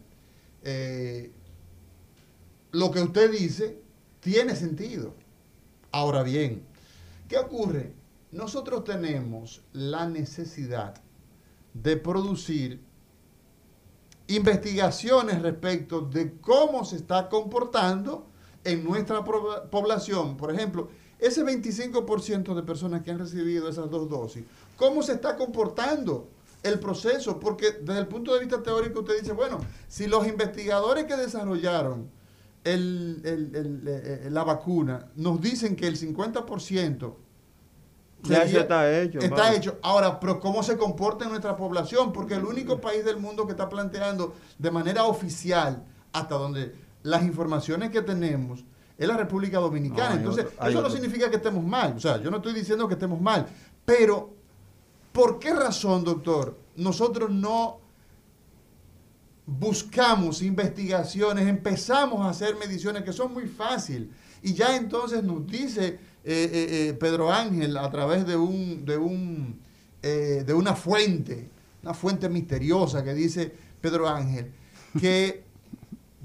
[0.64, 1.30] eh,
[2.72, 3.80] lo que usted dice
[4.20, 5.14] tiene sentido.
[5.92, 6.62] Ahora bien,
[7.28, 7.92] ¿qué ocurre?
[8.32, 10.94] Nosotros tenemos la necesidad
[11.74, 12.80] de producir
[14.36, 18.26] investigaciones respecto de cómo se está comportando
[18.64, 20.36] en nuestra población.
[20.36, 24.44] Por ejemplo, ese 25% de personas que han recibido esas dos dosis,
[24.76, 26.28] ¿cómo se está comportando
[26.62, 27.38] el proceso?
[27.40, 32.08] Porque desde el punto de vista teórico usted dice, bueno, si los investigadores que desarrollaron
[32.64, 37.16] el- eh, la vacuna nos dicen que el 50%
[38.24, 39.78] Ya eso está hecho, Está hecho.
[39.82, 42.12] Ahora, pero ¿cómo se comporta en nuestra población?
[42.12, 47.22] Porque el único país del mundo que está planteando de manera oficial, hasta donde las
[47.24, 48.64] informaciones que tenemos,
[48.96, 50.10] es la República Dominicana.
[50.10, 51.94] No, Entonces, otro- eso no significa que estemos mal.
[51.96, 53.46] O sea, yo no estoy diciendo que estemos mal.
[53.84, 54.34] Pero,
[55.10, 57.80] ¿por qué razón, doctor, nosotros no
[59.46, 64.08] buscamos investigaciones, empezamos a hacer mediciones que son muy fáciles?
[64.42, 68.96] Y ya entonces nos dice eh, eh, eh, Pedro Ángel a través de un, de
[68.96, 69.60] un
[70.02, 71.48] eh, de una fuente,
[71.82, 74.50] una fuente misteriosa que dice Pedro Ángel,
[75.00, 75.44] que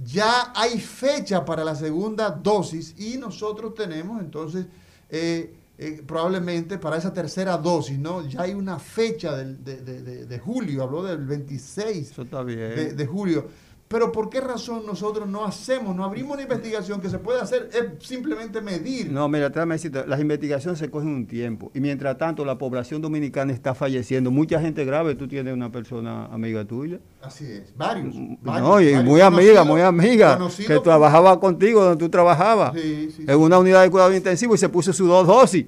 [0.06, 4.66] ya hay fecha para la segunda dosis y nosotros tenemos entonces
[5.10, 8.28] eh, eh, probablemente para esa tercera dosis, ¿no?
[8.28, 12.44] Ya hay una fecha del- de, de- de- de julio, habló del 26 Eso está
[12.44, 12.96] bien.
[12.98, 13.48] de julio.
[13.88, 17.70] Pero ¿por qué razón nosotros no hacemos, no abrimos una investigación que se puede hacer?
[17.72, 19.10] Es simplemente medir.
[19.10, 23.02] No, mira, déjame decirte, las investigaciones se cogen un tiempo y mientras tanto la población
[23.02, 24.30] dominicana está falleciendo.
[24.30, 27.00] Mucha gente grave, tú tienes una persona amiga tuya.
[27.22, 28.14] Así es, varios.
[28.14, 33.10] no, varios, y varios muy amiga, muy amiga, que trabajaba contigo donde tú trabajabas, Sí,
[33.16, 35.66] sí, en una unidad de cuidado intensivo y se puso sus dos dosis.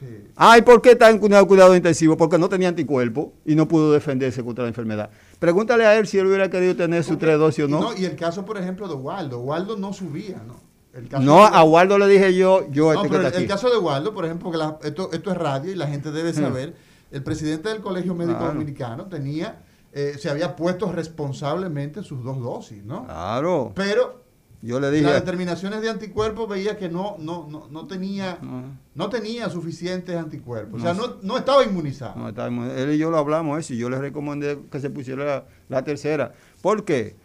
[0.00, 0.06] Sí.
[0.34, 2.16] Ay, ¿por qué está en unidad de cuidado intensivo?
[2.16, 5.10] Porque no tenía anticuerpos y no pudo defenderse contra la enfermedad.
[5.38, 7.92] Pregúntale a él si él hubiera querido tener sus Porque- tres dosis o y no.
[7.96, 9.40] Y el caso, por ejemplo, de Waldo.
[9.40, 10.58] Waldo no subía, ¿no?
[10.94, 13.38] El caso No, de- a Waldo le dije yo, yo No, este que pero está
[13.38, 13.52] el, aquí.
[13.52, 16.32] caso de Waldo, por ejemplo, que la- esto, esto es radio y la gente debe
[16.32, 16.74] saber,
[17.10, 18.54] el presidente del Colegio Médico Claro.
[18.54, 23.04] Dominicano tenía, eh, se había puesto responsablemente sus dos dosis, ¿no?
[23.04, 24.22] Claro, Pero
[24.62, 28.64] yo le las dije, determinaciones de anticuerpos veía que no, no, no, no tenía, No.
[28.94, 30.80] no tenía suficientes anticuerpos.
[30.80, 32.14] O sea, no, no estaba inmunizado.
[32.18, 35.24] No, estábamos- él y yo lo hablamos eso y yo le recomendé que se pusiera
[35.24, 36.32] la, la tercera.
[36.60, 37.16] ¿Por qué?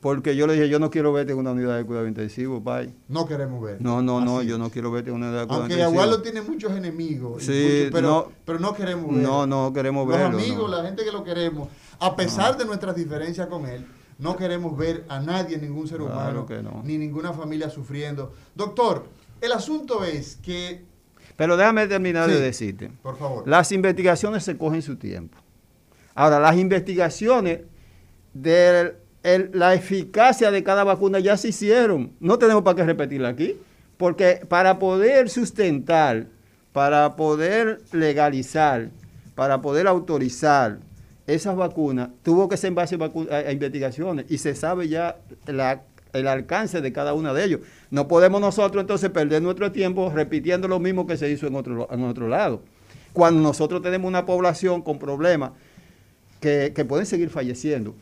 [0.00, 2.92] Porque yo le dije, yo no quiero verte en una unidad de cuidado intensivo, bye.
[3.08, 3.80] No queremos ver.
[3.80, 6.02] No, no, no, yo no quiero verte en una unidad de cuidado Aunque intensivo.
[6.02, 7.52] Agualo tiene muchos enemigos, Sí,
[7.86, 8.32] muchos- pero, no.
[8.44, 9.22] pero no queremos verlo.
[9.28, 10.38] No, no queremos Los verlo.
[10.38, 10.76] amigos, no.
[10.76, 11.68] la gente que lo queremos,
[11.98, 13.86] a pesar de nuestras diferencias con él,
[14.18, 16.82] no queremos ver a nadie, ningún ser Claro humano, no.
[16.84, 18.32] ni ninguna familia sufriendo.
[18.54, 19.06] Doctor,
[19.40, 20.84] El asunto es que,
[21.36, 22.34] Pero déjame terminar Sí.
[22.36, 22.90] de decirte.
[23.02, 25.36] por favor, Las investigaciones se cogen su tiempo.
[26.14, 27.60] Ahora, las investigaciones
[28.32, 32.12] de el- la eficacia de cada vacuna ya se hicieron.
[32.20, 33.56] No tenemos para qué repetirla aquí.
[33.96, 36.26] Porque para poder sustentar,
[36.72, 38.90] para poder legalizar,
[39.34, 40.78] para poder autorizar
[41.26, 42.98] esas vacunas, tuvo que ser en base
[43.30, 45.16] a, investigaciones y se sabe ya
[45.46, 47.60] el alcance de cada una de ellos.
[47.90, 51.88] No podemos nosotros entonces perder nuestro tiempo repitiendo lo mismo que se hizo en otro,
[51.90, 52.62] en otro lado.
[53.12, 55.52] Cuando nosotros tenemos una población con problemas
[56.40, 57.94] que, que pueden seguir falleciendo,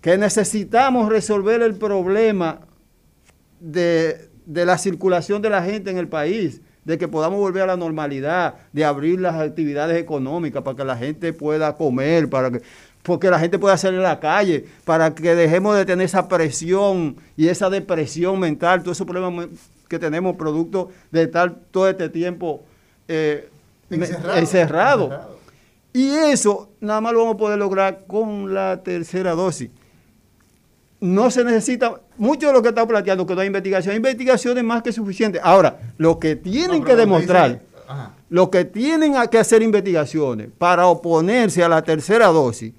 [0.00, 2.60] que necesitamos resolver el problema
[3.58, 7.66] de, de la circulación de la gente en el país, de que podamos volver a
[7.66, 12.62] la normalidad, de abrir las actividades económicas para que la gente pueda comer, para que
[13.02, 17.16] porque la gente pueda salir a la calle, para que dejemos de tener esa presión
[17.36, 19.48] y esa depresión mental, todos esos problemas
[19.88, 22.62] que tenemos producto de estar todo este tiempo
[23.06, 23.50] eh,
[23.90, 24.38] encerrado.
[24.38, 25.04] encerrado.
[25.04, 25.38] encerrado.
[25.92, 29.70] Y eso nada más lo vamos a poder lograr con la tercera dosis.
[31.04, 34.64] No se necesita, mucho de lo que está planteando, que no hay investigación, hay investigaciones
[34.64, 35.40] más que suficientes.
[35.44, 37.62] Ahora, lo que tienen No, que demostrar, dice-
[38.30, 42.72] lo que tienen que hacer investigaciones para oponerse a la tercera dosis,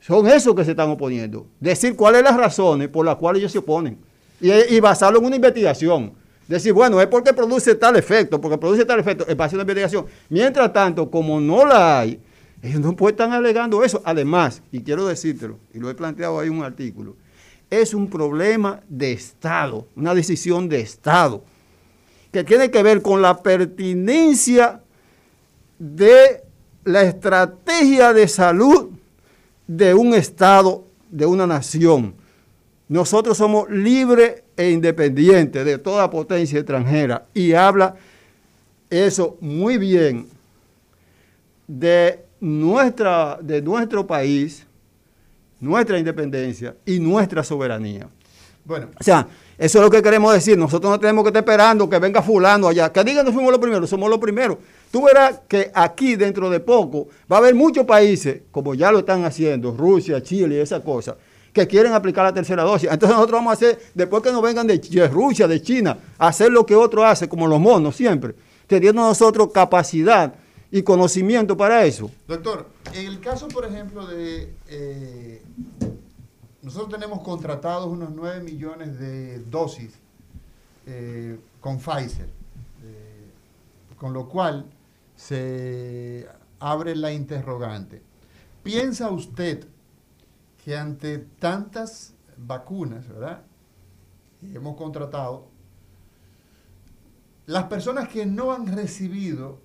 [0.00, 1.46] son esos que se están oponiendo.
[1.58, 3.98] Decir cuáles son las razones por las cuales ellos se oponen.
[4.40, 6.12] Y, y basarlo en una investigación.
[6.46, 9.62] Decir, bueno, es porque produce tal efecto, porque produce tal efecto, es base en una
[9.62, 10.04] investigación.
[10.28, 12.20] Mientras tanto, como no la hay,
[12.62, 14.00] ellos no pueden estar alegando eso.
[14.04, 17.16] Además, y quiero decírtelo, y lo he planteado ahí en un artículo,
[17.70, 21.42] es un problema de Estado, una decisión de Estado,
[22.32, 24.80] que tiene que ver con la pertinencia
[25.78, 26.42] de
[26.84, 28.90] la estrategia de salud
[29.66, 32.14] de un Estado, de una nación.
[32.88, 37.96] Nosotros somos libres e independientes de toda potencia extranjera y habla
[38.88, 40.26] eso muy bien
[41.66, 44.66] de, nuestra, de nuestro país,
[45.60, 48.08] nuestra independencia y nuestra soberanía.
[48.64, 50.58] Bueno, O sea, eso es lo que queremos decir.
[50.58, 52.92] Nosotros no tenemos que estar esperando que venga fulano allá.
[52.92, 54.58] Que digan que fuimos los primeros, somos los primeros.
[54.90, 59.00] Tú verás que aquí dentro de poco va a haber muchos países, como ya lo
[59.00, 61.16] están haciendo, Rusia, Chile y esas cosas,
[61.52, 62.90] que quieren aplicar la tercera dosis.
[62.92, 66.52] Entonces nosotros vamos a hacer, después que nos vengan de, de Rusia, de China, hacer
[66.52, 68.34] lo que otro hace, como los monos siempre,
[68.66, 70.34] teniendo nosotros capacidad
[70.70, 72.10] y conocimiento para eso.
[72.26, 74.54] doctor, en el caso, por ejemplo, de...
[74.68, 75.42] eh,
[76.62, 79.94] nosotros tenemos contratados unos 9 millones de dosis
[80.86, 84.66] eh, con Pfizer, eh, con lo cual
[85.16, 86.28] se
[86.60, 88.02] abre la interrogante.
[88.62, 89.64] ¿Piensa usted
[90.62, 93.42] que ante tantas vacunas, ¿verdad?
[94.42, 95.46] hemos contratado,
[97.46, 99.58] las personas que no han recibido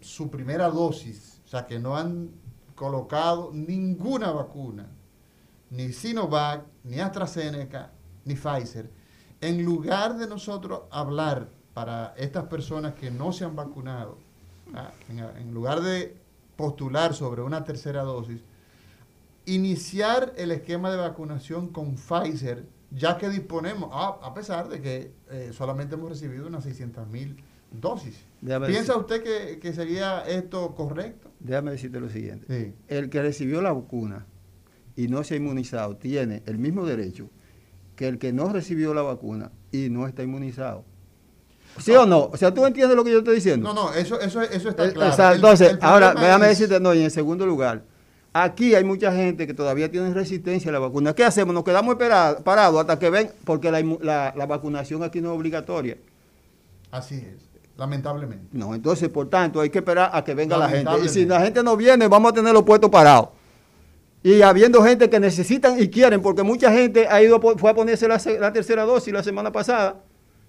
[0.00, 2.30] su primera dosis, o sea, que no han
[2.74, 4.86] colocado ninguna vacuna,
[5.70, 7.92] ni Sinovac, ni AstraZeneca,
[8.24, 8.90] ni Pfizer,
[9.40, 14.18] en lugar de nosotros hablar para estas personas que no se han vacunado,
[14.74, 16.16] ah, en, lugar de
[16.56, 18.42] postular sobre una tercera dosis,
[19.44, 25.12] iniciar el esquema de vacunación con Pfizer, ya que disponemos, ah, a pesar de que
[25.30, 27.42] eh, solamente hemos recibido unas 600 mil
[27.80, 28.16] dosis.
[28.40, 31.30] Déjame ¿Piensa decir- usted que, que sería esto correcto?
[31.40, 32.46] Déjame decirte lo siguiente.
[32.48, 32.72] Sí.
[32.88, 34.26] El que recibió la vacuna
[34.96, 37.28] y no se ha inmunizado tiene el mismo derecho
[37.96, 40.84] que el que no recibió la vacuna y no está inmunizado.
[41.78, 42.30] ¿Sí o no?
[42.32, 43.72] O sea, ¿tú entiendes lo que yo estoy diciendo?
[43.72, 45.12] No, no, eso, eso, eso está Eh, claro.
[45.12, 47.82] o sea, entonces, el ahora, déjame es- decirte, no, y en segundo lugar,
[48.32, 51.14] aquí hay mucha gente que todavía tiene resistencia a la vacuna.
[51.14, 51.54] ¿Qué hacemos?
[51.54, 55.96] Nos quedamos parados hasta que ven, porque la- la vacunación aquí no es obligatoria.
[56.90, 57.45] Así es,
[57.76, 58.46] lamentablemente.
[58.52, 60.90] No, entonces, por tanto, hay que esperar a que venga la gente.
[61.04, 63.28] Y si la gente no viene, vamos a tener los puestos parados.
[64.22, 68.08] Y habiendo gente que necesitan y quieren, porque mucha gente ha ido fue a ponerse
[68.08, 68.18] la,
[68.52, 69.96] tercera dosis la semana pasada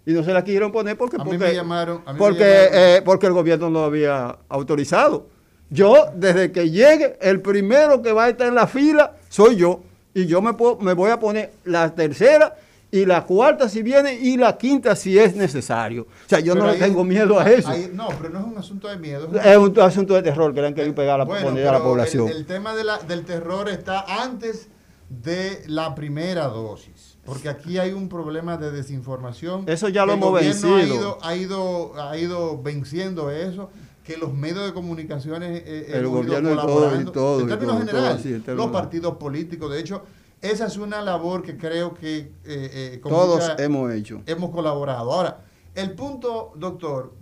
[0.05, 2.17] y no se la quisieron poner porque, A mí porque, me llamaron- a mí me
[2.17, 5.27] porque, llamaron- eh, porque el gobierno no lo había autorizado.
[5.69, 9.81] Yo, desde que llegue, el primero que va a estar en la fila soy yo.
[10.13, 12.55] Y yo me, puedo- me voy a poner la tercera
[12.89, 16.03] y la cuarta si viene y la quinta si es necesario.
[16.03, 17.69] O sea, yo Pero no le tengo miedo a eso.
[17.93, 19.25] no, pero no es un asunto de miedo.
[19.25, 21.45] es un Es un asunto de terror que le han querido pegar a la, Bueno,
[21.47, 22.29] poner a la población.
[22.29, 24.69] El, el tema de la- del terror está antes
[25.09, 27.17] de la primera dosis.
[27.25, 29.65] Porque aquí hay un problema de desinformación.
[29.67, 30.75] Eso ya lo el hemos vencido.
[30.77, 33.69] Ha ido, ha, ido, ha ido venciendo eso.
[34.05, 35.61] Que los medios de comunicaciones.
[35.65, 37.11] eh, El hemos ido gobierno y todo, colaborando.
[37.11, 39.69] y todo, En términos generales, sí, los partidos políticos.
[39.73, 40.03] De hecho,
[40.41, 42.17] esa es una labor que creo que.
[42.17, 44.21] eh, eh, Todos mucha- hemos hecho.
[44.25, 45.11] hemos colaborado.
[45.11, 45.43] Ahora,
[45.75, 47.13] El punto, doctor,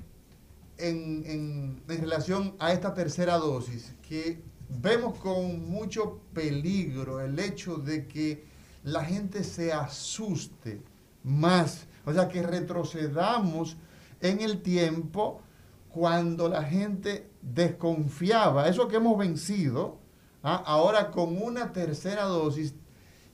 [0.77, 7.75] en, en- en relación a esta tercera dosis, que vemos con mucho peligro el hecho
[7.75, 8.45] de que
[8.83, 10.81] la gente se asuste
[11.23, 13.75] más, o sea, que retrocedamos
[14.21, 15.41] en el tiempo
[15.89, 19.97] cuando la gente desconfiaba, eso que hemos vencido,
[20.43, 20.63] ¿ah?
[20.65, 22.73] ahora con una tercera dosis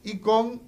[0.03, 0.61] y con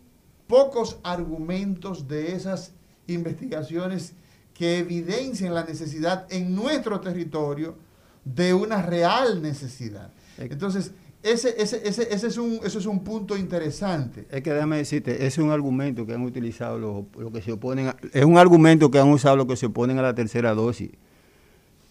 [0.47, 2.73] pocos argumentos de esas
[3.07, 4.13] investigaciones
[4.53, 7.75] que evidencian la necesidad en nuestro territorio
[8.23, 10.11] de una real necesidad.
[10.37, 10.91] Entonces,
[11.23, 14.25] ese, ese, ese, ese es, un, eso es un punto interesante.
[14.29, 17.51] Es que déjame decirte, ese es un argumento que han utilizado los, los que se
[17.53, 20.53] oponen, a- es un argumento que han usado los que se oponen a la tercera
[20.53, 20.91] dosis,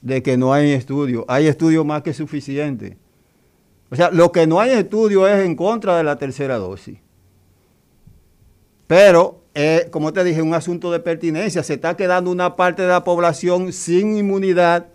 [0.03, 1.25] de que no hay estudio.
[1.29, 2.97] Hay estudio más que suficiente.
[3.91, 6.99] O sea, lo que no hay estudio es en contra de la tercera dosis.
[8.93, 11.63] Pero, eh, como te dije, un asunto de pertinencia.
[11.63, 14.89] Se está quedando una parte de la población sin inmunidad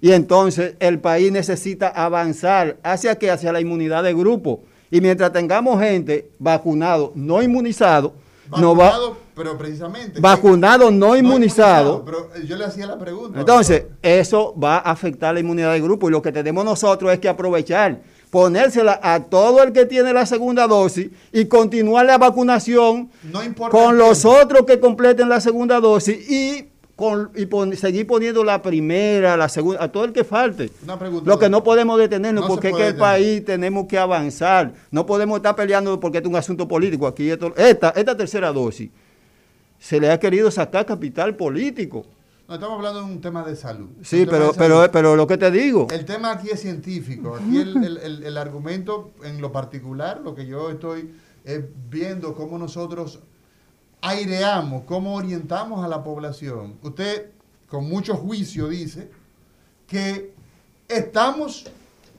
[0.00, 3.30] y entonces el país necesita avanzar hacia qué?
[3.30, 4.62] Hacia la inmunidad de grupo.
[4.90, 8.14] Y mientras tengamos gente vacunado, no inmunizado,
[8.58, 10.20] no va Vacunado, pero precisamente.
[10.20, 12.02] vacunado, no No inmunizado.
[12.02, 13.40] Pero eh, yo le hacía la pregunta.
[13.40, 13.98] Entonces, doctor.
[14.00, 17.28] eso va a afectar la inmunidad del grupo y lo que tenemos nosotros es que
[17.28, 18.00] aprovechar,
[18.38, 23.96] ponérsela a todo el que tiene la segunda dosis y continuar la vacunación no con
[23.96, 26.66] los otros que completen la segunda dosis y,
[26.96, 30.68] con, y pon- seguir poniendo la primera, la segunda, a todo el que falte.
[30.82, 31.30] Una pregunta.
[31.30, 33.00] Lo que no podemos detenernos No porque es que el detener.
[33.00, 34.72] país tenemos que avanzar.
[34.90, 37.06] No podemos estar peleando porque es un asunto político.
[37.06, 38.90] Aquí esto- esta, esta tercera dosis
[39.78, 42.04] se le ha querido sacar capital político.
[42.46, 43.88] No, estamos hablando de un tema de salud.
[44.02, 47.36] Sí, pero, pero, pero lo que te digo, El tema aquí es científico.
[47.36, 51.14] Aquí el, el- el- el argumento en lo particular, lo que yo estoy
[51.46, 53.20] eh, viendo, cómo nosotros
[54.02, 56.76] aireamos, cómo orientamos a la población.
[56.82, 57.30] Usted,
[57.68, 59.10] con mucho juicio, dice
[59.86, 60.34] que
[60.88, 61.66] estamos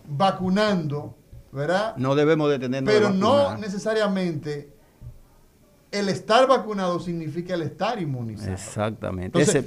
[0.07, 1.15] vacunando,
[1.51, 1.95] ¿verdad?
[1.97, 2.91] no debemos detenernos.
[2.91, 4.69] de Pero no necesariamente
[5.99, 8.51] el estar vacunado significa el estar inmunizado.
[8.51, 9.39] Exactamente.
[9.39, 9.65] Entonces,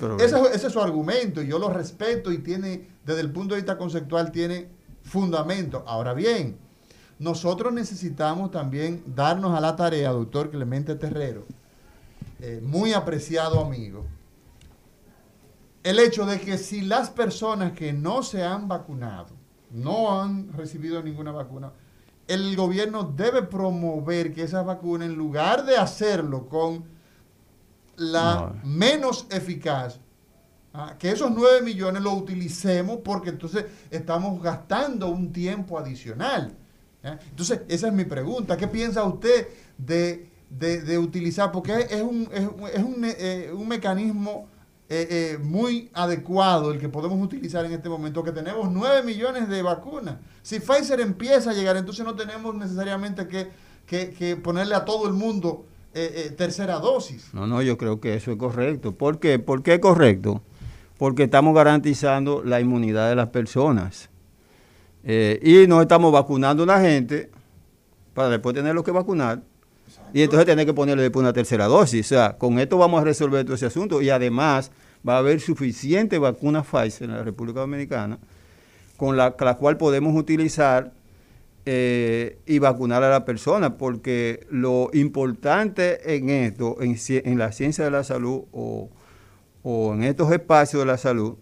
[0.55, 3.79] ese es su argumento y yo lo respeto y tiene, desde el punto de vista
[3.79, 4.69] conceptual, tiene
[5.03, 5.85] fundamento.
[5.87, 6.59] Ahora bien,
[7.19, 11.47] nosotros necesitamos también darnos a la tarea, doctor Clemente Terrero,
[12.41, 14.05] eh, muy apreciado amigo,
[15.83, 19.29] el hecho de que si las personas que no se han vacunado,
[19.71, 21.73] no han recibido ninguna vacuna,
[22.29, 26.85] el gobierno debe promover que esas vacunas, en lugar de hacerlo con
[27.97, 28.69] la No.
[28.69, 29.99] menos eficaz,
[30.73, 36.55] ah, que esos 9 millones lo utilicemos porque entonces estamos gastando un tiempo adicional.
[37.03, 37.19] ¿eh?
[37.31, 38.57] Entonces, esa es mi pregunta.
[38.57, 41.51] ¿Qué piensa usted de, de- de utilizar?
[41.51, 44.47] Porque es un, es es un, eh, un mecanismo
[44.91, 49.49] eh, eh, muy adecuado el que podemos utilizar en este momento, que tenemos 9 millones
[49.49, 50.17] de vacunas.
[50.43, 53.51] Si Pfizer empieza a llegar, entonces no tenemos necesariamente que,
[53.87, 57.33] que- ponerle a todo el mundo eh, tercera dosis.
[57.35, 58.93] No, no, yo creo que eso es correcto.
[58.95, 59.39] ¿Por qué?
[59.39, 60.43] ¿Por qué es correcto?
[60.97, 64.09] Porque estamos garantizando la inmunidad de las personas.
[65.05, 67.31] Y no estamos vacunando a una gente
[68.15, 69.43] para después tenerlo que vacunar.
[70.13, 72.07] Y entonces tener que ponerle después una tercera dosis.
[72.07, 74.03] O sea, con esto vamos a resolver todo ese asunto.
[74.03, 74.71] Y además
[75.07, 78.19] va a haber suficiente vacuna Pfizer en la República Dominicana
[78.97, 80.93] con la, la cual podemos utilizar
[81.65, 87.85] eh, y vacunar a la persona, porque lo importante en esto, en, en la ciencia
[87.85, 88.91] de la salud o,
[89.63, 91.37] o en estos espacios de la salud,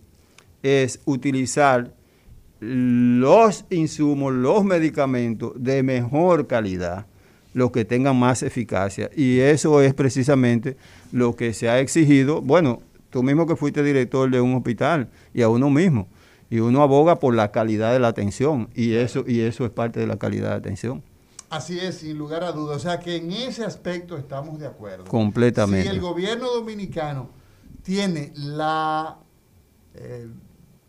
[0.63, 1.95] es utilizar
[2.61, 7.07] los insumos, los medicamentos de mejor calidad,
[7.57, 9.09] los que tengan más eficacia.
[9.17, 10.77] Y eso es precisamente
[11.11, 15.41] lo que se ha exigido, bueno, tú mismo que fuiste director de un hospital y
[15.41, 16.07] a uno mismo,
[16.51, 19.99] y uno aboga por la calidad de la atención, y eso, y eso es parte
[20.01, 21.03] de la calidad de atención.
[21.49, 22.77] Así es, sin lugar a dudas.
[22.77, 25.05] O sea que en ese aspecto estamos de acuerdo.
[25.05, 25.89] Completamente.
[25.89, 27.31] Si el gobierno dominicano
[27.83, 29.17] tiene la
[29.95, 30.29] eh,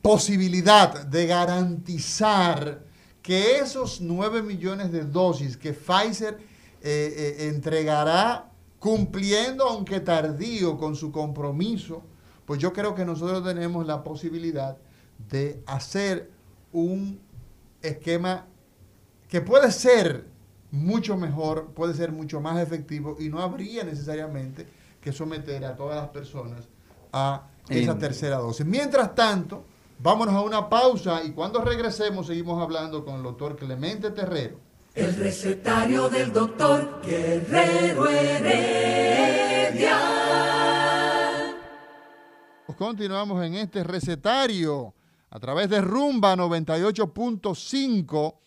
[0.02, 2.84] posibilidad de garantizar
[3.22, 6.38] que esos 9 millones de dosis que Pfizer
[6.82, 12.04] eh, eh, entregará cumpliendo, aunque tardío, con su compromiso,
[12.46, 14.78] pues yo creo que nosotros tenemos la posibilidad
[15.30, 16.30] de hacer
[16.72, 17.20] un
[17.82, 18.46] esquema
[19.28, 20.26] que puede ser
[20.72, 24.68] mucho mejor, puede ser mucho más efectivo y no habría necesariamente
[25.02, 26.68] que someter a todas las personas
[27.12, 28.66] a esa En- tercera dosis.
[28.66, 29.66] Mientras tanto,
[30.00, 34.60] vámonos a una pausa y cuando regresemos seguimos hablando con el doctor Clemente Terrero.
[34.98, 40.00] El recetario del doctor Guerrero Heredia.
[42.76, 44.96] continuamos en este recetario
[45.30, 48.38] a través de Rumba 98.5.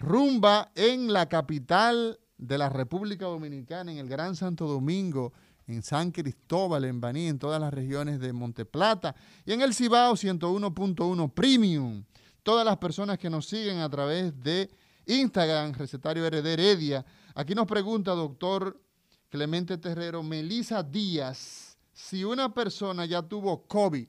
[0.00, 5.32] Rumba en la capital de la República Dominicana, en el Gran Santo Domingo,
[5.68, 9.14] en San Cristóbal, en Baní, en todas las regiones de Monteplata
[9.44, 12.02] y en el Cibao 101.1 Premium.
[12.42, 14.68] Todas las personas que nos siguen a través de
[15.06, 17.04] Instagram, Recetario RD Heredia.
[17.34, 18.80] Aquí nos pregunta, doctor
[19.28, 24.06] Clemente Terrero, Melisa Díaz, si una persona ya tuvo COVID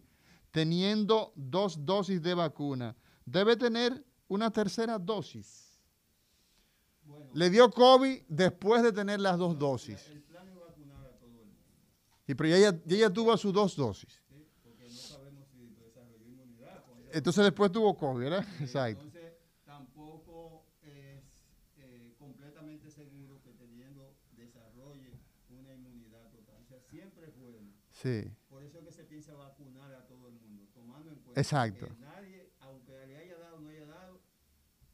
[0.52, 2.96] teniendo dos dosis de vacuna,
[3.26, 5.80] debe tener una tercera dosis.
[7.34, 10.00] Le dio COVID después de tener las dos dosis.
[12.28, 14.22] Y pero ella, ella tuvo sus dos dosis.
[17.14, 18.46] Entonces después tuvo COVID, ¿verdad?
[18.60, 19.06] Exacto.
[19.06, 19.34] Entonces
[19.66, 21.24] tampoco es
[21.78, 25.14] eh, completamente seguro que teniendo desarrolle
[25.50, 26.58] una inmunidad total.
[26.62, 27.72] O sea, siempre es bueno.
[28.02, 28.24] Sí.
[28.50, 31.88] Por eso es que se piensa vacunar a todo el mundo, tomando en cuenta Exacto.
[31.88, 34.20] que nadie, aunque le haya dado o no haya dado,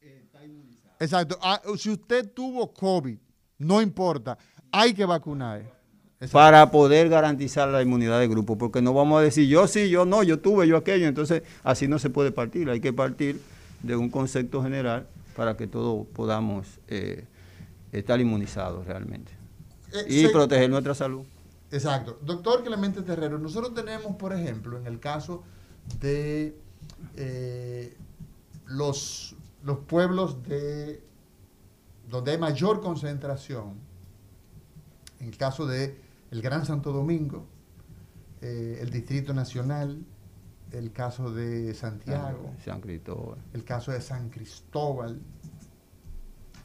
[0.00, 0.94] eh, está inmunizado.
[1.00, 1.38] Exacto.
[1.42, 3.18] Ah, si usted tuvo COVID,
[3.58, 4.38] no importa,
[4.72, 5.72] hay que vacunar.
[6.20, 6.38] Exacto.
[6.38, 10.06] para poder garantizar la inmunidad de grupo, porque no vamos a decir yo sí, yo
[10.06, 13.42] no, yo tuve, yo aquello, entonces así no se puede partir, hay que partir
[13.82, 17.24] de un concepto general para que todos podamos eh,
[17.92, 19.32] estar inmunizados realmente
[19.92, 21.26] Eh, y se- proteger nuestra salud.
[21.74, 22.18] Exacto.
[22.22, 25.42] Doctor Clemente Terrero, nosotros tenemos, por ejemplo, en el caso
[25.98, 26.56] de
[27.16, 27.96] eh,
[28.66, 31.02] los, los pueblos de
[32.08, 33.74] donde hay mayor concentración,
[35.18, 36.00] en el caso de
[36.30, 37.44] el Gran Santo Domingo,
[38.40, 40.04] eh, el Distrito Nacional,
[40.70, 43.38] el caso de Santiago, San Cristóbal.
[43.52, 45.20] el caso de San Cristóbal.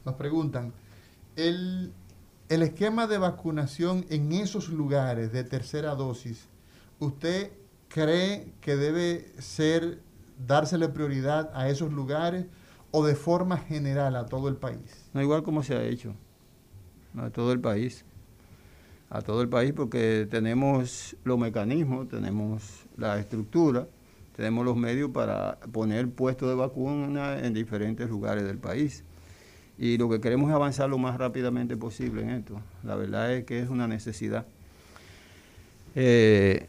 [0.04, 0.72] Nos preguntan,
[1.34, 1.92] el,
[2.50, 6.48] el esquema de vacunación en esos lugares de tercera dosis,
[6.98, 7.52] ¿usted
[7.88, 10.00] cree que debe ser,
[10.48, 12.46] dársele prioridad a esos lugares
[12.90, 15.08] o de forma general a todo el país?
[15.14, 16.12] No igual como se ha hecho
[17.16, 18.04] a todo el país.
[19.10, 23.86] A todo el país porque tenemos los mecanismos, tenemos la estructura,
[24.34, 29.04] tenemos los medios para poner puestos de vacuna en diferentes lugares del país.
[29.82, 32.60] Y lo que queremos es avanzar lo más rápidamente posible en esto.
[32.84, 34.44] La verdad es que es una necesidad.
[35.94, 36.66] Eh,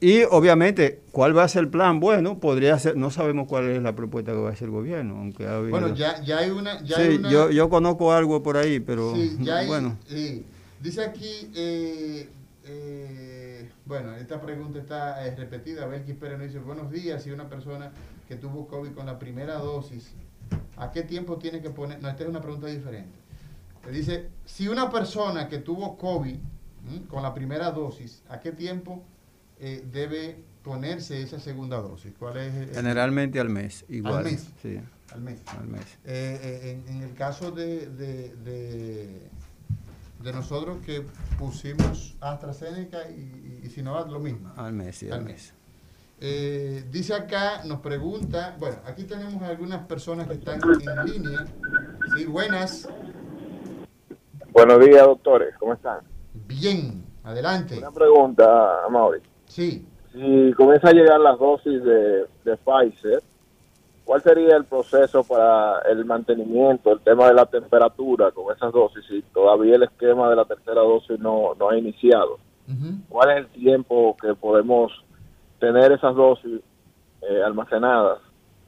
[0.00, 1.98] y obviamente, ¿cuál va a ser el plan?
[2.00, 5.16] Bueno, podría ser, no sabemos cuál es la propuesta que va a hacer el gobierno,
[5.16, 6.82] aunque ha habido- Bueno, ya, ya hay una...
[6.82, 9.96] Ya sí, hay una- yo, yo conozco algo por ahí, pero Sí, ya hay- bueno.
[10.82, 12.28] Dice aquí, eh,
[12.66, 15.86] eh, bueno, esta pregunta está eh, repetida.
[15.86, 17.90] Belkis Pérez nos dice, buenos días, si una persona
[18.28, 20.12] que tuvo COVID con la primera dosis,
[20.76, 22.00] ¿a qué tiempo tiene que poner?
[22.02, 23.18] No, esta es una pregunta diferente.
[23.86, 27.02] Le dice, si una persona que tuvo COVID ¿m?
[27.08, 29.02] con la primera dosis, ¿a qué tiempo
[29.60, 32.12] eh, debe ponerse esa segunda dosis?
[32.18, 32.54] ¿Cuál es?
[32.54, 34.24] el- generalmente al mes, igual.
[34.24, 34.48] mes.
[34.62, 34.80] Sí,
[35.12, 35.40] Al mes.
[35.46, 35.82] al mes.
[36.04, 39.28] Eh, eh, en, en el caso de, de, de-
[40.22, 41.04] de nosotros que
[41.38, 44.50] pusimos AstraZeneca y, y, y Sinovac, lo mismo.
[44.56, 45.32] Al mes, sí, Al al mes.
[45.34, 45.54] mes.
[46.20, 51.44] Eh, dice acá, nos pregunta, bueno, aquí tenemos algunas personas que están en línea.
[52.14, 52.88] Sí, buenas.
[54.52, 55.54] Buenos días, doctores.
[55.58, 56.00] ¿Cómo están?
[56.46, 57.78] Bien, adelante.
[57.78, 59.20] Una pregunta, Mauri.
[59.46, 59.86] Sí.
[60.12, 63.20] Si comienza a llegar las dosis de, de Pfizer,
[64.04, 69.04] ¿cuál sería el proceso para el mantenimiento, el tema de la temperatura con esas dosis?
[69.08, 72.38] Si todavía el esquema de la tercera dosis no, no ha iniciado.
[73.10, 75.03] ¿cuál es el tiempo que podemos
[75.64, 76.60] tener esas dosis
[77.22, 78.18] eh, almacenadas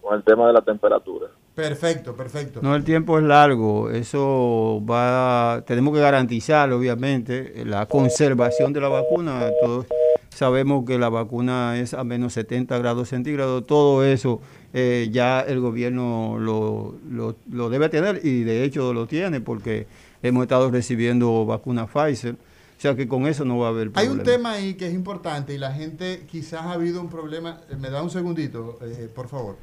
[0.00, 1.26] con el tema de la temperatura?
[1.54, 2.60] Perfecto, perfecto.
[2.62, 3.90] No, el tiempo es largo.
[3.90, 9.50] Eso va, tenemos que garantizar, obviamente, la conservación de la vacuna.
[9.62, 9.86] Todos
[10.28, 13.66] sabemos que la vacuna es a menos 70 grados centígrados.
[13.66, 14.40] Todo eso
[14.74, 19.86] eh, ya el gobierno lo, lo, lo debe tener y de hecho lo tiene porque
[20.22, 22.36] hemos estado recibiendo vacuna Pfizer.
[22.76, 24.12] O sea que con eso no va a haber Hay problema.
[24.12, 27.60] un tema ahí que es importante y la gente quizás ha habido un problema.
[27.70, 29.56] eh, Me da un segundito, eh, por favor.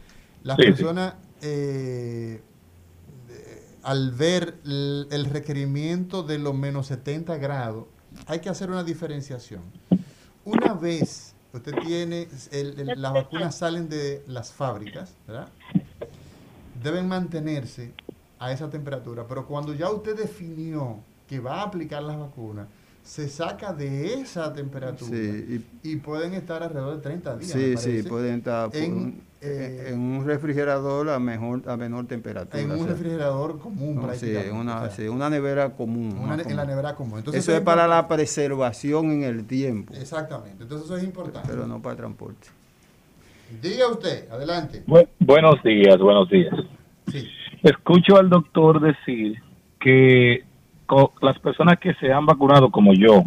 [0.43, 0.71] Las Sí, sí.
[0.71, 2.41] personas, eh,
[3.83, 7.85] al ver el, el requerimiento de los menos 70 grados,
[8.27, 9.61] hay que hacer una diferenciación.
[10.45, 15.49] Una vez usted tiene, el- el- las vacunas salen de las fábricas, ¿verdad?
[16.81, 17.91] Deben mantenerse
[18.39, 20.97] a esa temperatura, pero cuando ya usted definió
[21.27, 22.67] que va a aplicar las vacunas,
[23.03, 27.51] se saca de esa temperatura Sí, y, pueden estar alrededor de 30 días.
[27.51, 31.75] Sí, me sí, pueden estar por en, un- eh, en un refrigerador a, mejor, a
[31.75, 32.61] menor temperatura.
[32.63, 33.95] en o un sea, refrigerador común.
[33.95, 36.17] no, sí, prácticamente, una, o sea, sí, una nevera común.
[36.17, 37.19] una en la nevera común.
[37.19, 41.49] Entonces, Eso es para la preservación en el tiempo, Exactamente, entonces eso es importante.
[41.51, 42.47] pero no para transporte.
[43.61, 44.83] Diga usted, adelante.
[44.87, 46.55] Bu- buenos días, buenos días.
[47.11, 47.27] Sí.
[47.61, 49.35] Escucho al doctor decir
[49.79, 50.43] que
[51.21, 53.23] las personas que se han vacunado como yo,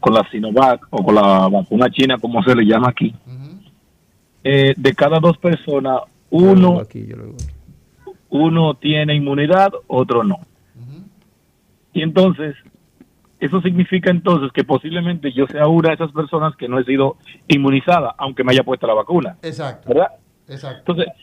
[0.00, 3.14] con la Sinovac o con la vacuna china, como se le llama aquí,
[4.44, 7.08] eh, de cada dos personas, uno, aquí,
[8.30, 10.40] uno tiene inmunidad, otro no.
[11.92, 12.54] Y entonces,
[13.40, 17.16] eso significa entonces que posiblemente yo sea una de esas personas que no he sido
[17.48, 20.08] inmunizada, aunque me haya puesto la vacuna, Exacto, ¿verdad?
[20.48, 20.92] exacto.
[20.92, 21.14] Entonces,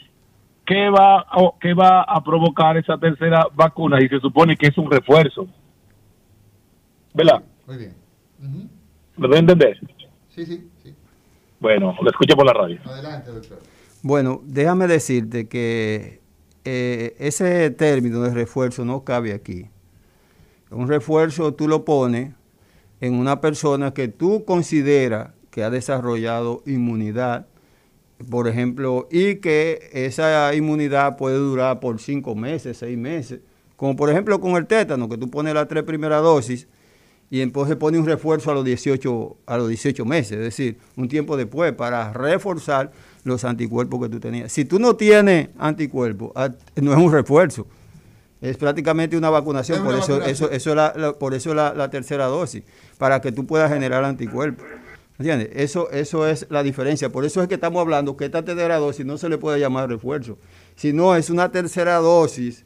[0.65, 4.01] ¿qué va, a, ¿qué va a provocar esa tercera vacuna?
[4.01, 5.47] Y se supone que es un refuerzo.
[7.13, 7.43] ¿Verdad?
[7.67, 7.93] Muy bien.
[8.39, 8.69] Ujú.
[9.17, 9.79] ¿Me doy a entender?
[10.29, 10.93] Sí, sí, sí.
[11.59, 12.79] Bueno, lo escucho por la radio.
[12.85, 13.59] Adelante, doctor.
[14.01, 16.21] Bueno, déjame decirte que
[16.65, 19.69] eh, ese término de refuerzo no cabe aquí.
[20.69, 22.33] Un refuerzo tú lo pones
[22.99, 27.47] en una persona que tú consideras que ha desarrollado inmunidad,
[28.29, 33.39] por ejemplo, y que esa inmunidad puede durar por cinco meses, seis meses,
[33.75, 36.67] como por ejemplo con el tétano, que tú pones las tres primeras dosis
[37.29, 41.07] y entonces pone un refuerzo a los 18 a los 18 meses, es decir, un
[41.07, 42.91] tiempo después para reforzar
[43.23, 44.51] los anticuerpos que tú tenías.
[44.51, 47.65] Si tú no tienes anticuerpos, ah, no es un refuerzo.
[48.41, 50.49] Es prácticamente una vacunación, Es por una eso, vacunación.
[50.49, 52.63] eso, eso es la, la- por eso la, la tercera dosis,
[52.99, 54.65] para que tú puedas generar anticuerpos.
[55.17, 55.49] ¿Entiendes?
[55.53, 57.09] Eso, eso es la diferencia.
[57.09, 59.87] Por eso es que estamos hablando que esta tercera dosis no se le puede llamar
[59.89, 60.37] refuerzo,
[60.75, 62.65] sino es una tercera dosis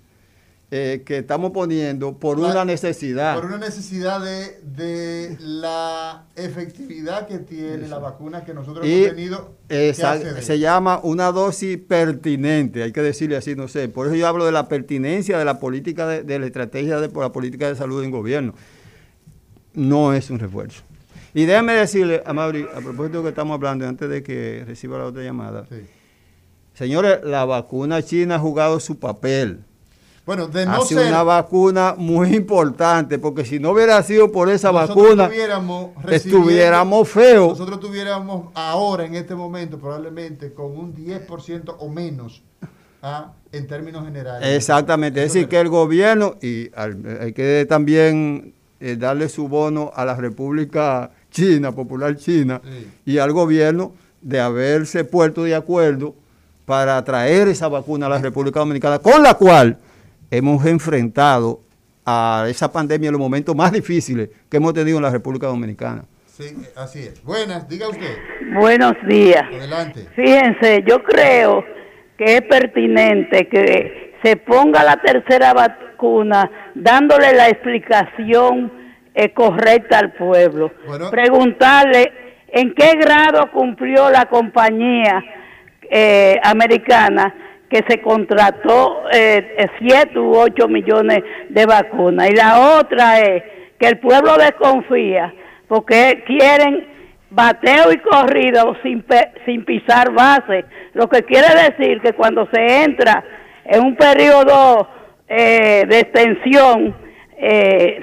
[0.72, 3.36] eh, que estamos poniendo por La- una necesidad.
[3.36, 9.16] Por una necesidad de, de la efectividad que tiene la vacuna que nosotros Y hemos
[9.16, 9.56] tenido.
[9.68, 13.90] esa- se llama una dosis pertinente, hay que decirle así, no sé.
[13.90, 17.10] Por eso yo hablo de la pertinencia de la política, de, de la estrategia de
[17.10, 18.54] por la política de salud en gobierno.
[19.74, 20.84] No es un refuerzo.
[21.34, 24.64] Y déjame decirle, a Mauri, a propósito de lo que estamos hablando, antes de que
[24.66, 25.66] reciba la otra llamada.
[25.70, 25.82] Sí.
[26.74, 29.60] Señores, la vacuna china ha jugado su papel.
[30.26, 31.10] Bueno, de no ha sido ser.
[31.12, 37.10] una vacuna muy importante, porque si no hubiera sido por esa vacuna, estuviéramos recibiendo- estuviéramos
[37.10, 37.50] feos.
[37.60, 42.44] Nosotros tuviéramos ahora, en este momento, probablemente con un 10% o menos
[43.02, 44.48] ah, en términos generales.
[44.56, 49.92] Exactamente, es decir, que el gobierno, y al- hay que también eh, darle su bono
[49.96, 52.88] a la República China, Popular China, Sí.
[53.06, 56.16] y al gobierno de haberse puesto de acuerdo
[56.66, 59.78] para traer esa vacuna a la República Dominicana, con la cual
[60.32, 61.62] hemos enfrentado
[62.06, 66.04] a esa pandemia en los momentos más difíciles que hemos tenido en la República Dominicana.
[66.26, 67.24] Sí, así es.
[67.24, 68.16] Buenas, diga usted.
[68.54, 69.44] Buenos días.
[69.44, 70.08] Adelante.
[70.16, 71.64] Fíjense, yo creo
[72.18, 78.72] que es pertinente que se ponga la tercera vacuna dándole la explicación
[79.24, 80.72] eh, correcta al pueblo.
[80.88, 81.10] Bueno.
[81.12, 82.12] Preguntarle
[82.50, 85.24] en qué grado cumplió la compañía
[85.90, 87.34] eh, americana
[87.70, 92.30] que se contrató eh, 7 u 8 millones de vacunas.
[92.32, 93.44] Y la otra es
[93.80, 95.34] que el pueblo desconfía
[95.68, 96.88] porque quieren
[97.30, 102.84] bateo y corrido sin, pe- sin pisar base, lo que quiere decir que cuando se
[102.84, 103.24] entra
[103.66, 104.90] en un periodo
[105.28, 106.96] eh, de extensión,
[107.38, 108.00] eh,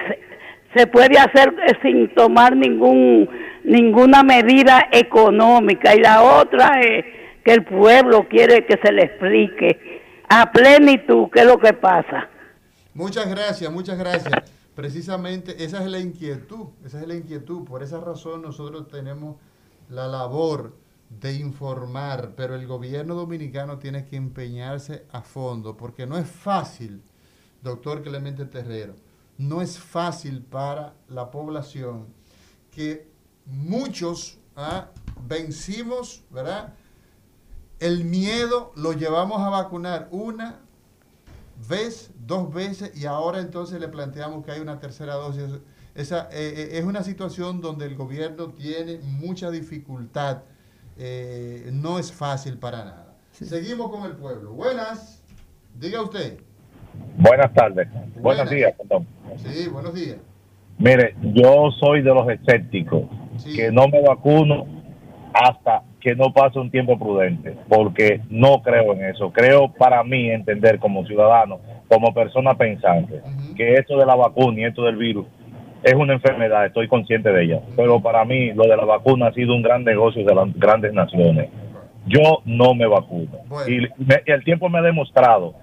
[0.75, 3.29] se, puede hacer eh, sin tomar ningún
[3.65, 7.05] ninguna medida económica y la otra es
[7.45, 12.29] que el pueblo quiere que se le explique a plenitud qué es lo que pasa.
[12.95, 14.33] Muchas gracias, muchas gracias.
[14.75, 17.65] Precisamente esa es la inquietud, esa es la inquietud.
[17.65, 19.37] Por esa razón nosotros tenemos
[19.89, 20.75] la labor
[21.09, 27.03] de informar, pero el gobierno dominicano tiene que empeñarse a fondo, porque no es fácil,
[27.63, 28.95] doctor Clemente Terrero,
[29.39, 32.07] no es fácil para la población
[32.71, 33.09] que
[33.47, 34.91] muchos ah,
[35.27, 36.75] vencimos, ¿verdad?
[37.79, 40.61] El miedo lo llevamos a vacunar una
[41.69, 45.61] vez, dos veces y ahora entonces le planteamos que hay una tercera dosis.
[45.95, 50.43] Esa eh, eh, es una situación donde el gobierno tiene mucha dificultad.
[50.99, 53.17] Eh, no es fácil para nada.
[53.33, 54.53] Seguimos con el pueblo.
[54.53, 55.23] Buenas.
[55.79, 56.41] Diga usted.
[57.19, 57.89] Buenas tardes.
[57.93, 58.23] Buenas.
[58.23, 59.07] Buenos días, perdón.
[59.37, 60.17] Sí, buenos días.
[60.79, 63.03] Mire, yo soy de los escépticos
[63.39, 63.57] Sí.
[63.57, 64.67] que no me vacuno
[65.33, 69.33] hasta que no pase un tiempo prudente, porque no creo en eso.
[69.33, 73.21] Creo para mí entender como ciudadano, como persona pensante,
[73.57, 75.27] que esto de la vacuna y esto del virus
[75.83, 77.61] es una enfermedad, estoy consciente de ella.
[77.77, 80.93] Pero para mí lo de la vacuna ha sido un gran negocio de las grandes
[80.93, 81.49] naciones.
[82.07, 83.29] Yo no me vacuno.
[83.67, 85.55] Y me- el tiempo me ha demostrado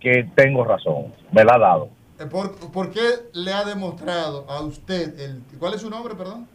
[0.00, 1.06] que tengo razón.
[1.30, 1.88] Me la ha dado.
[2.18, 3.00] Eh, ¿Por, por qué
[3.34, 6.46] le ha demostrado a usted, el, ¿cuál es su nombre, perdón?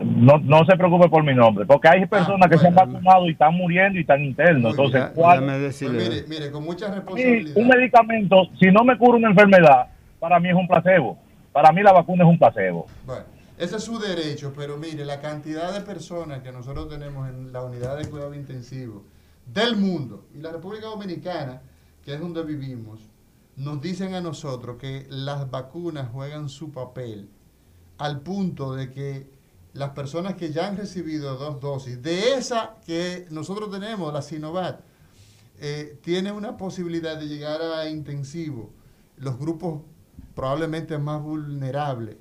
[0.00, 3.32] No, no se preocupe por mi nombre, porque hay personas que se han vacunado y
[3.32, 4.72] están muriendo y están internos.
[4.72, 7.56] Entonces, Ya- ¿cuál- Pues mire, mire, con mucha Sí, responsabilidad.
[7.56, 9.86] un medicamento, si no me cura una enfermedad,
[10.18, 11.16] para mí es un placebo.
[11.52, 12.86] Para mí la vacuna es un placebo.
[13.06, 13.22] Bueno,
[13.56, 17.62] ese es su derecho, pero mire, la cantidad de personas que nosotros tenemos en la
[17.62, 19.04] unidad de cuidado intensivo
[19.46, 21.62] del mundo y la República Dominicana,
[22.04, 23.00] que es donde vivimos,
[23.56, 27.28] nos dicen a nosotros que las vacunas juegan su papel
[27.98, 29.30] al punto de que
[29.72, 34.80] las personas que ya han recibido dos dosis de esa que nosotros tenemos, la Sinovac,
[35.60, 38.70] eh, tiene una posibilidad de llegar a intensivo.
[39.16, 39.82] Los grupos
[40.34, 42.16] probablemente más vulnerables,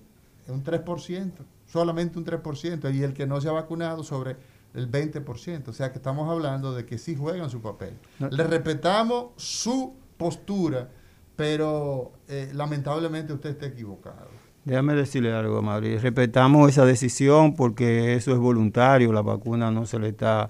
[0.48, 1.32] un 3%,
[1.66, 4.38] solamente un 3%, y el que no se ha vacunado sobre
[4.74, 5.68] el 20%.
[5.68, 7.94] O sea que estamos hablando de que sí juegan su papel.
[8.20, 8.30] No.
[8.30, 10.90] Le respetamos su postura,
[11.36, 14.28] pero eh, lamentablemente usted está equivocado.
[14.66, 16.00] Déjame decirle algo, Madrid.
[16.00, 19.12] Respetamos esa decisión porque eso es voluntario.
[19.12, 20.50] La vacuna no se le está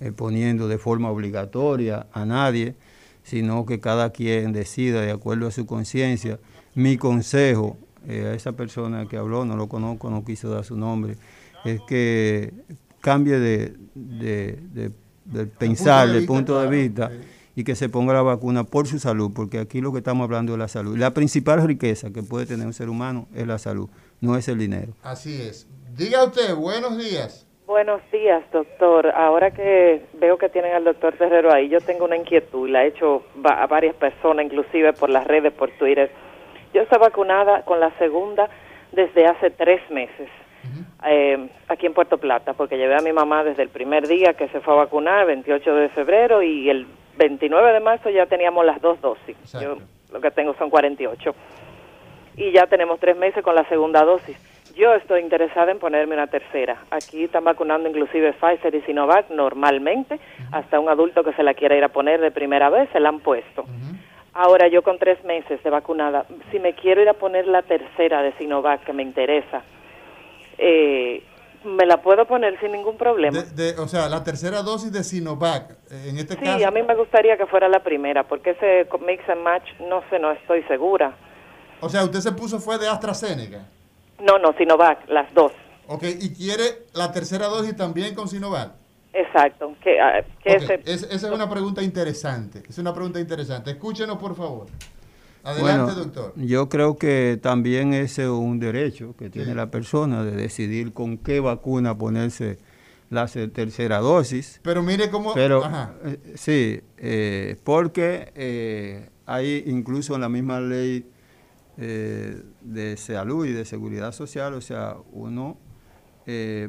[0.00, 2.76] eh, poniendo de forma obligatoria a nadie,
[3.24, 6.38] sino que cada quien decida de acuerdo a su conciencia.
[6.74, 10.76] Mi consejo eh, a esa persona que habló, no lo conozco, no quiso dar su
[10.76, 11.16] nombre,
[11.64, 12.54] es que
[13.08, 14.90] cambie de, de- de-
[15.24, 17.10] de pensar, de de vista, punto de claro, vista,
[17.54, 20.52] y que se ponga la vacuna por su salud, porque aquí lo que estamos hablando
[20.52, 20.96] es la salud.
[20.98, 23.88] La principal riqueza que puede tener un ser humano es la salud,
[24.20, 24.92] no es el dinero.
[25.02, 25.66] Así es.
[25.96, 27.46] Diga usted, buenos días.
[27.66, 29.08] Buenos días, doctor.
[29.08, 32.84] Ahora que veo que tienen al doctor Terrero ahí, yo tengo una inquietud y la
[32.84, 36.10] he hecho a varias personas, inclusive por las redes, por Twitter.
[36.72, 38.48] Yo estoy vacunada con la segunda
[38.92, 40.28] desde hace tres meses
[41.04, 44.48] eh, aquí en Puerto Plata, porque llevé a mi mamá desde el primer día que
[44.48, 46.86] se fue a vacunar, 28 de febrero, y el
[47.16, 49.36] 29 de marzo ya teníamos las dos dosis.
[49.60, 49.76] Yo
[50.12, 51.34] lo que tengo son 48.
[52.36, 54.36] Y ya tenemos tres meses con la segunda dosis.
[54.76, 56.84] Yo estoy interesada en ponerme una tercera.
[56.90, 60.20] Aquí están vacunando inclusive Pfizer y Sinovac normalmente.
[60.52, 63.08] Hasta un adulto que se la quiera ir a poner de primera vez se la
[63.08, 63.64] han puesto.
[64.34, 68.22] Ahora yo con tres meses de vacunada, si me quiero ir a poner la tercera
[68.22, 69.64] de Sinovac que me interesa,
[70.58, 71.22] eh,
[71.64, 73.42] me la puedo poner sin ningún problema.
[73.42, 76.66] De- de- o sea, la tercera dosis de Sinovac, eh, en este Sí, caso.
[76.66, 80.18] a mí me gustaría que fuera la primera, porque ese mix and match, no sé,
[80.18, 81.16] no estoy segura.
[81.80, 83.66] O sea, usted se puso fue de AstraZeneca.
[84.20, 85.52] No, no, Sinovac, las dos.
[85.86, 88.72] Ok, y quiere la tercera dosis también con Sinovac.
[89.12, 89.74] Exacto.
[89.82, 92.62] Que, ah, que ese- es- esa es una pregunta interesante.
[92.68, 93.70] Es una pregunta interesante.
[93.70, 94.66] Escúchenos, por favor.
[95.48, 96.32] Adelante, Bueno, doctor.
[96.36, 101.16] yo creo que también ese es un derecho que tiene la persona de decidir con
[101.18, 102.58] qué vacuna ponerse
[103.10, 104.60] la tercera dosis.
[104.62, 105.32] Pero mire cómo.
[105.32, 105.94] Pero Ajá.
[106.04, 111.06] eh, sí, eh, porque eh, hay incluso en la misma ley
[111.78, 115.56] de salud y de seguridad social, o sea, uno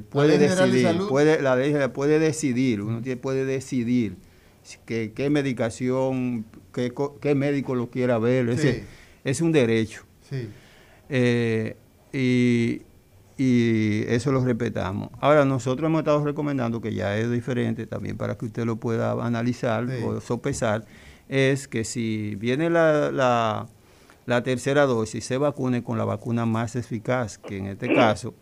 [0.10, 1.10] puede de decidir, Salud.
[1.10, 4.18] puede, la ley puede decidir, uno tiene- puede decidir
[4.86, 6.46] que- qué medicación,
[6.80, 8.68] qué, co- qué médico lo quiera ver, es, Sí.
[8.68, 8.84] decir,
[9.24, 10.04] es un derecho.
[10.30, 10.48] Sí.
[11.10, 11.76] Eh,
[12.14, 12.82] y,
[13.38, 15.10] y eso lo respetamos.
[15.22, 19.12] Ahora, nosotros hemos estado recomendando, que ya es diferente también para que usted lo pueda
[19.26, 20.04] analizar Sí.
[20.04, 20.86] o sopesar,
[21.28, 23.68] es que si viene la, la,
[24.26, 28.34] la tercera dosis, se vacune con la vacuna más eficaz, que en este caso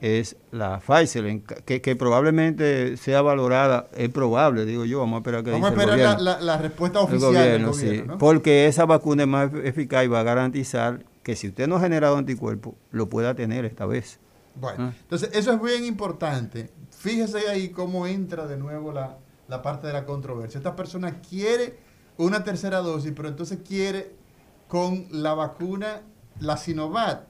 [0.00, 5.42] es la Pfizer, que, que probablemente sea valorada, es probable, digo yo, vamos a esperar
[5.44, 6.24] que Vamos a dice esperar la, gobierno.
[6.24, 8.18] la- la respuesta El oficial del gobierno, sí, gobierno, ¿no?
[8.18, 11.80] porque esa vacuna es más eficaz y va a garantizar que si usted no ha
[11.80, 14.18] generado anticuerpos, lo pueda tener esta vez.
[14.54, 14.92] Bueno, Ah.
[15.02, 16.70] entonces eso es bien importante.
[16.90, 19.18] Fíjese ahí cómo entra de nuevo la,
[19.48, 20.58] la parte de la controversia.
[20.58, 21.78] Esta persona quiere
[22.16, 24.12] una tercera dosis, pero entonces quiere
[24.68, 26.02] con la vacuna,
[26.40, 27.22] la Sinovac,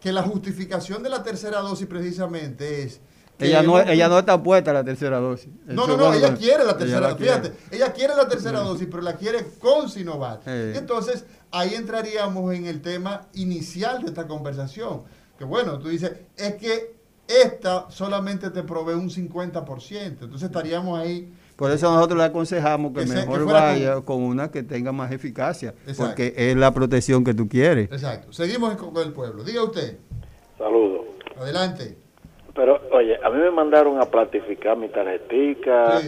[0.00, 3.00] que la justificación de la tercera dosis precisamente es...
[3.38, 5.50] que Ella no, ella no está puesta a la tercera dosis.
[5.66, 7.32] No, no, no, ella quiere la tercera, quiere.
[7.32, 10.42] fíjate, ella quiere la tercera dosis, pero la quiere con Sinovac.
[10.46, 10.74] Eh.
[10.76, 15.02] Entonces, ahí entraríamos en el tema inicial de esta conversación,
[15.38, 21.32] que bueno, tú dices, es que esta solamente te provee un 50%, entonces estaríamos ahí,
[21.60, 24.22] Por eso nosotros le aconsejamos que, Que se- que mejor vaya con...
[24.22, 26.04] una que tenga más eficacia, Exacto.
[26.06, 27.92] porque es la protección que tú quieres.
[27.92, 29.98] exacto, seguimos con el pueblo, diga usted,
[30.56, 31.02] Saludos.
[31.38, 31.96] adelante.
[32.54, 36.00] Pero, oye, a mí me mandaron a platificar mi tarjetica.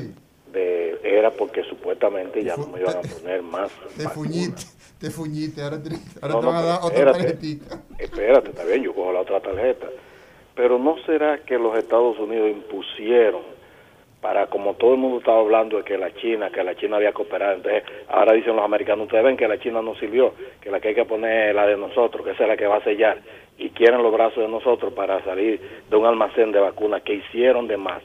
[0.53, 3.71] De, era porque supuestamente ya no me iban a poner más.
[3.97, 4.65] Te fuñiste,
[4.99, 5.91] te fuñiste, ahora, te-
[6.21, 7.19] ahora No, te no, van a dar otra espérate.
[7.21, 7.81] tarjetita.
[7.99, 9.87] espérate, está bien, yo cojo la otra tarjeta.
[10.55, 13.41] Pero ¿no será que los Estados Unidos impusieron
[14.23, 17.13] para, como todo el mundo estaba hablando de que la China, que la China había
[17.13, 20.79] cooperado, entonces ahora dicen los americanos, ustedes ven que la China no sirvió, que la
[20.79, 22.85] que hay que poner es la de nosotros, que esa es la que va a
[22.85, 23.19] sellar,
[23.59, 25.61] y quieren los brazos de nosotros para salir
[25.91, 28.01] de un almacén de vacunas que hicieron de más,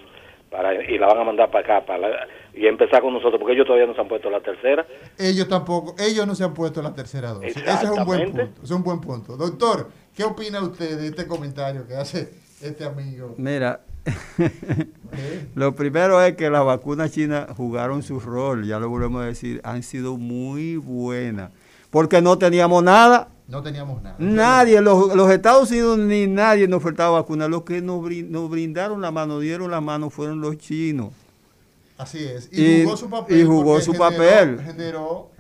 [0.50, 3.68] para, y la van a mandar para acá, para y empezar con nosotros, porque ellos
[3.68, 4.88] todavía no se han puesto la tercera.
[5.20, 7.58] Ellos tampoco, ellos no se han puesto la tercera dosis.
[7.58, 9.38] Ese es un buen punto, ese es un buen punto.
[9.38, 13.36] Doctor, ¿qué opina usted de este comentario que hace este amigo?
[13.38, 13.82] Mira,
[15.56, 19.62] lo primero es que las vacunas chinas jugaron su rol, ya lo volvemos a decir,
[19.64, 21.52] han sido muy buenas,
[21.90, 23.30] porque no teníamos nada.
[23.48, 24.16] No teníamos nada.
[24.20, 27.50] Nadie, los, los Estados Unidos ni nadie nos faltaba vacunas.
[27.50, 31.14] Los que nos, nos brindaron la mano, dieron la mano, fueron los chinos.
[31.98, 32.48] Así es.
[32.52, 33.40] Y, jugó su papel.
[33.40, 34.60] Y jugó su papel.
[34.64, 35.32] Generó,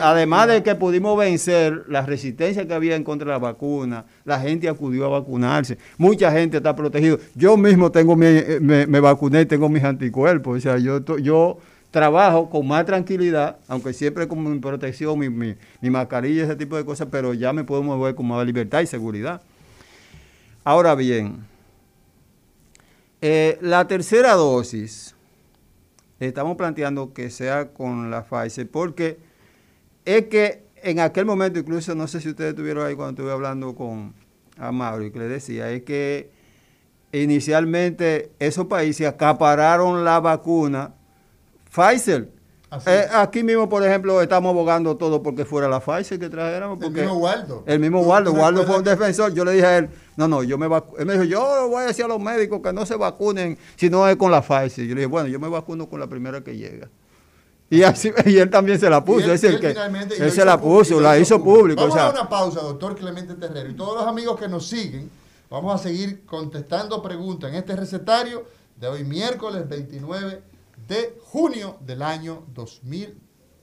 [0.00, 4.40] además de que pudimos vencer la resistencia que había en contra de la vacuna, la
[4.40, 5.78] gente acudió a vacunarse.
[5.98, 7.18] Mucha gente está protegida.
[7.36, 8.26] Yo mismo tengo mi,
[8.60, 10.58] me, me, vacuné y tengo mis anticuerpos.
[10.58, 11.58] O sea, yo, yo
[11.92, 16.76] trabajo con más tranquilidad, aunque siempre con mi protección, mi, mi, mi mascarilla, ese tipo
[16.76, 19.40] de cosas, pero ya me puedo mover con más libertad y seguridad.
[20.64, 21.44] Ahora bien,
[23.20, 25.11] eh, la tercera dosis
[26.26, 29.18] estamos planteando que sea con la Pfizer, porque
[30.04, 33.74] es que en aquel momento, incluso no sé si ustedes estuvieron ahí cuando estuve hablando
[33.74, 34.14] con
[34.58, 36.30] Amaury, que le decía, es que
[37.12, 40.94] inicialmente esos países acapararon la vacuna
[41.74, 42.28] Pfizer
[42.86, 46.82] eh, aquí mismo, por ejemplo, estamos abogando todo porque fuera la Pfizer que trajéramos.
[46.82, 47.64] el mismo Waldo.
[47.66, 48.32] El mismo Waldo.
[48.32, 49.34] Waldo fue un defensor.
[49.34, 50.98] Yo le dije a él, no, no, yo me vacuno.
[50.98, 53.88] Él me dijo, yo voy a decir a los médicos que no se vacunen si
[53.88, 54.86] no es con la Pfizer.
[54.86, 56.88] Yo le dije, bueno, yo me vacuno con la primera que llega.
[57.70, 59.26] Y, así, y él también se la puso.
[59.26, 59.74] Él, es el que,
[60.18, 61.80] él se la puso, la hizo público.
[61.80, 63.70] Vamos a dar una pausa, doctor Clemente Terrero.
[63.70, 65.10] Y todos los amigos que nos siguen,
[65.48, 68.44] vamos a seguir contestando preguntas en este recetario
[68.76, 70.42] de hoy miércoles 29
[70.86, 73.18] de junio del año 2000.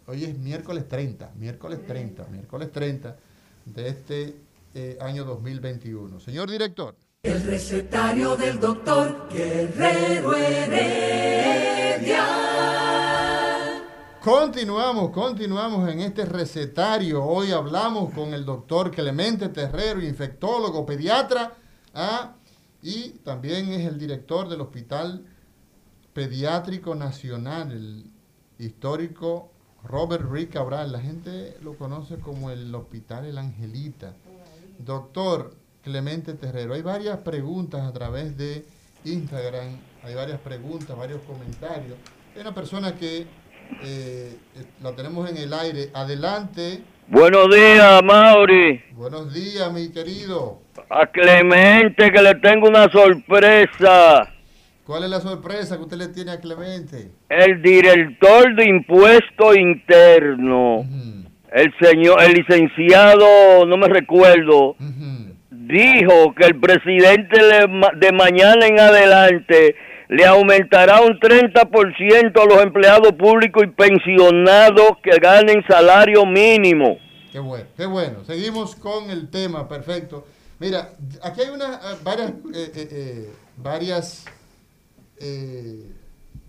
[0.08, 3.16] Hoy es miércoles 30, miércoles 30, miércoles 30
[3.66, 4.36] de este
[4.74, 6.20] eh, año 2021.
[6.20, 6.96] Señor director.
[7.24, 12.26] El recetario del doctor Guerrero Heredia.
[14.24, 17.24] Continuamos, continuamos en este recetario.
[17.24, 21.54] Hoy hablamos con el doctor Clemente Terrero, infectólogo, pediatra,
[21.94, 22.36] ¿ah?
[22.82, 25.26] y también es el director del Hospital
[26.14, 28.12] Pediátrico Nacional, el
[28.58, 29.52] histórico
[29.84, 30.92] Robert Rick Cabral.
[30.92, 34.16] La gente lo conoce como el Hospital El Angelita.
[34.80, 35.52] Doctor
[35.84, 38.66] Clemente Terrero, hay varias preguntas a través de
[39.04, 41.98] Instagram, hay varias preguntas, varios comentarios.
[42.36, 43.26] Hay una persona que
[43.84, 44.36] eh,
[44.82, 45.90] la tenemos en el aire.
[45.94, 46.82] Adelante.
[47.08, 48.82] Buenos días, Mauri.
[48.94, 50.60] Buenos días, mi querido.
[50.90, 54.34] A Clemente, que le tengo una sorpresa.
[54.86, 57.12] ¿Cuál es la sorpresa que usted le tiene a Clemente?
[57.30, 60.84] El director de impuesto interno,
[61.52, 64.76] el señor, el licenciado, no me recuerdo,
[65.50, 69.76] dijo que el presidente de mañana en adelante
[70.10, 76.98] le aumentará un 30% a los empleados públicos y pensionados que ganen salario mínimo.
[77.32, 78.26] Qué bueno, qué bueno.
[78.26, 80.26] Seguimos con el tema, perfecto.
[80.58, 80.90] Mira,
[81.22, 84.26] aquí hay una, eh, varias, eh, eh, varias
[85.22, 85.86] eh,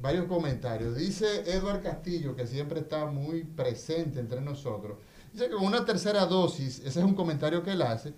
[0.00, 0.96] varios comentarios.
[0.96, 4.98] Dice Edward Castillo, que siempre está muy presente entre nosotros.
[5.32, 8.14] Dice que con una tercera dosis, ese es un comentario que él hace,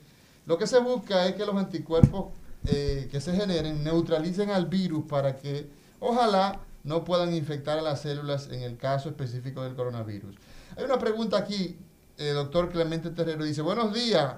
[0.47, 2.33] lo que se busca es que los anticuerpos
[2.67, 5.69] eh, que se generen neutralicen al virus para que
[6.01, 10.37] ojalá no puedan infectar a las células en el caso específico del coronavirus.
[10.77, 11.77] Hay una pregunta aquí,
[12.19, 14.37] eh, doctor Clemente Terrero dice, buenos días,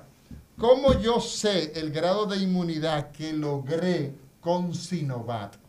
[0.58, 5.63] ¿cómo yo sé el grado de inmunidad que logré con Sinovac?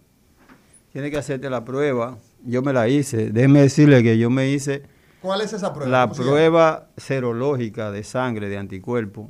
[0.95, 2.17] Tiene que hacerte la prueba.
[2.45, 3.29] Yo me la hice.
[3.29, 4.83] Déjeme decirle que yo me hice.
[5.21, 5.91] ¿Cuál es esa prueba?
[5.91, 9.29] La prueba serológica de sangre, de anticuerpo,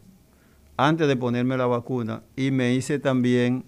[0.77, 2.21] antes de ponerme la vacuna.
[2.35, 3.65] Y me hice también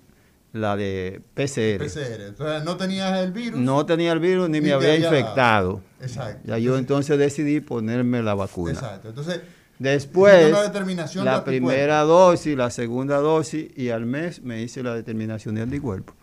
[0.54, 1.84] la de PCR.
[1.84, 2.22] PCR.
[2.28, 3.60] Entonces, no tenías el virus.
[3.60, 5.82] No tenía el virus ni, me había, infectado.
[6.00, 6.42] Exacto.
[6.46, 8.74] Ya yo entonces decidí ponerme la vacuna.
[8.74, 9.10] Exacto.
[9.10, 9.42] Entonces,
[9.80, 10.52] después,
[11.16, 16.14] la primera dosis, la segunda dosis y al mes me hice la determinación de anticuerpo.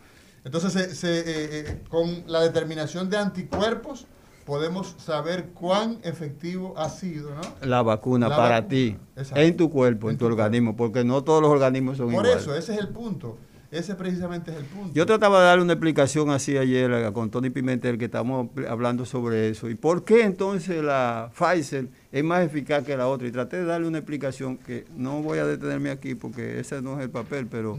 [0.45, 4.07] Entonces, se, eh, eh, con la determinación de anticuerpos,
[4.45, 7.41] podemos saber cuán efectivo ha sido ¿no?
[7.63, 8.97] la vacuna para ti,
[9.35, 12.33] en tu cuerpo, en, tu, organismo, porque no todos los organismos son iguales.
[12.33, 13.39] Por eso, ese es el punto.
[13.71, 14.95] Ese precisamente es el punto.
[14.95, 19.49] Yo trataba de darle una explicación así ayer con Tony Pimentel, que estamos hablando sobre
[19.49, 19.69] eso.
[19.69, 23.27] ¿Y por qué entonces la Pfizer es más eficaz que la otra.
[23.27, 26.97] Y traté de darle una explicación que no voy a detenerme aquí porque ese no
[26.99, 27.77] es el papel, pero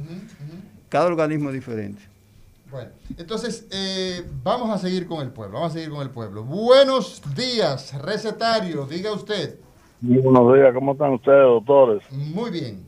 [0.89, 2.14] cada organismo es diferente.
[2.76, 6.43] Bueno, entonces eh, vamos a seguir con el pueblo, vamos a seguir con el pueblo.
[6.43, 9.59] Buenos días, recetario, diga usted.
[10.01, 12.03] buenos días, ¿cómo están ustedes, doctores?
[12.11, 12.86] Muy bien.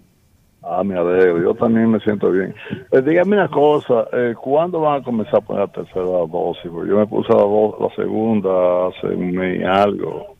[0.62, 2.54] Ah, me alegro, yo también me siento bien.
[2.92, 6.70] Eh, dígame una cosa, eh, ¿cuándo van a comenzar a poner la tercera dosis?
[6.70, 10.36] Porque yo me puse la, la segunda hace un mes y algo.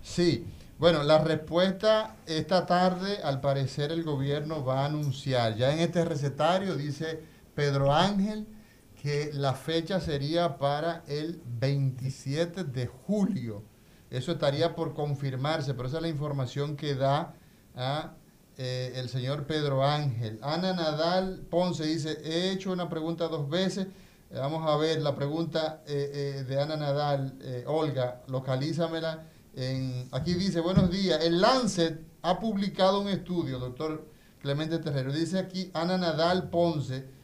[0.00, 0.46] Sí,
[0.78, 6.04] bueno, la respuesta esta tarde, al parecer el gobierno va a anunciar, ya en este
[6.04, 7.20] recetario dice
[7.56, 8.46] Pedro Ángel
[9.00, 13.62] que la fecha sería para el 27 de julio.
[14.10, 17.34] Eso estaría por confirmarse, pero esa es la información que da
[17.74, 18.12] a
[18.58, 20.38] eh, el señor Pedro Ángel.
[20.42, 23.86] Ana Nadal Ponce dice, he hecho una pregunta dos veces.
[24.30, 27.38] Vamos a ver la pregunta eh, eh, de Ana Nadal.
[27.66, 29.24] Olga, localízamela.
[30.10, 31.24] Aquí dice, buenos días.
[31.24, 34.06] El Lancet ha publicado un estudio, doctor
[34.40, 35.10] Clemente Terrero.
[35.10, 37.19] Dice aquí Ana Nadal Ponce.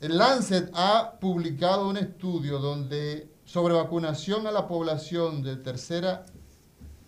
[0.00, 6.26] El Lancet ha publicado un estudio donde sobre vacunación a la población de tercera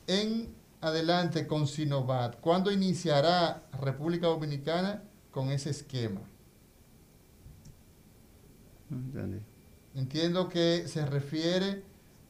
[0.07, 2.41] en adelante con Sinovac?
[2.41, 6.21] ¿Cuándo iniciará República Dominicana con ese esquema?
[9.95, 11.83] Entiendo que se refiere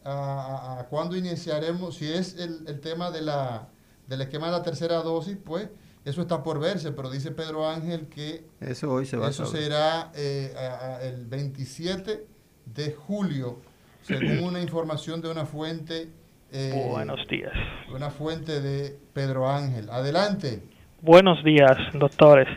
[0.04, 3.68] a, cuándo iniciaremos, si es el, tema de la,
[4.06, 5.68] del esquema de la tercera dosis, pues
[6.08, 10.10] eso está por verse, pero dice Pedro Ángel que eso, hoy se va eso será
[10.14, 10.54] eh,
[11.02, 12.26] el 27
[12.66, 13.60] de julio,
[14.02, 16.08] según una información de una fuente
[16.50, 17.52] eh, Buenos días.
[17.94, 19.90] Una fuente de Pedro Ángel.
[19.90, 20.62] Adelante.
[21.02, 22.48] Buenos días, doctores.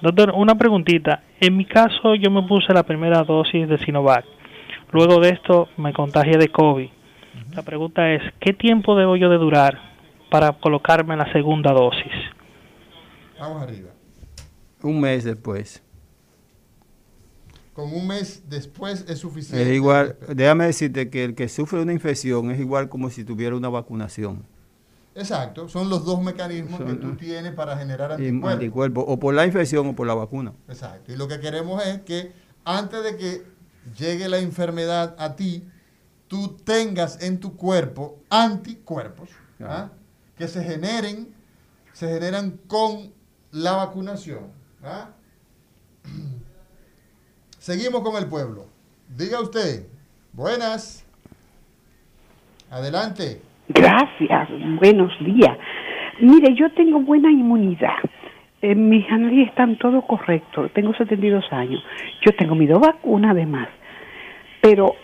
[0.00, 1.22] Doctor, una preguntita.
[1.40, 4.24] En mi caso, yo me puse la primera dosis de Sinovac.
[4.92, 6.88] Luego de esto, me contagié de COVID.
[7.54, 9.78] La pregunta es, ¿qué tiempo debo yo de durar
[10.30, 12.12] para colocarme la segunda dosis?
[13.38, 13.90] Vamos arriba.
[14.82, 15.82] Un mes después
[17.76, 19.62] con un mes después es suficiente.
[19.62, 23.54] Es igual, déjame decirte que el que sufre una infección es igual como si tuviera
[23.54, 24.46] una vacunación.
[25.14, 29.04] Exacto, son los dos mecanismos que tú tienes para generar anticuerpos.
[29.06, 30.54] O por la infección o por la vacuna.
[30.68, 32.32] Exacto, y lo que queremos es que
[32.64, 33.42] antes de que
[33.98, 35.62] llegue la enfermedad a ti,
[36.28, 39.28] tú tengas en tu cuerpo anticuerpos
[39.60, 39.90] ¿ah?
[40.38, 41.28] que se generen,
[41.92, 43.12] se generan con
[43.56, 44.52] la vacunación.
[44.84, 45.08] ¿ah?
[47.58, 48.66] Seguimos con el pueblo.
[49.08, 49.86] Diga usted.
[50.32, 51.04] Buenas.
[52.70, 53.40] Adelante.
[53.68, 54.48] Gracias.
[54.78, 55.56] Buenos días.
[56.20, 57.96] Mire, yo tengo buena inmunidad.
[58.62, 60.68] En mis análisis están todo correcto.
[60.70, 61.82] Tengo 72 años.
[62.24, 63.68] Yo tengo mi dos vacunas además.
[64.60, 64.94] Pero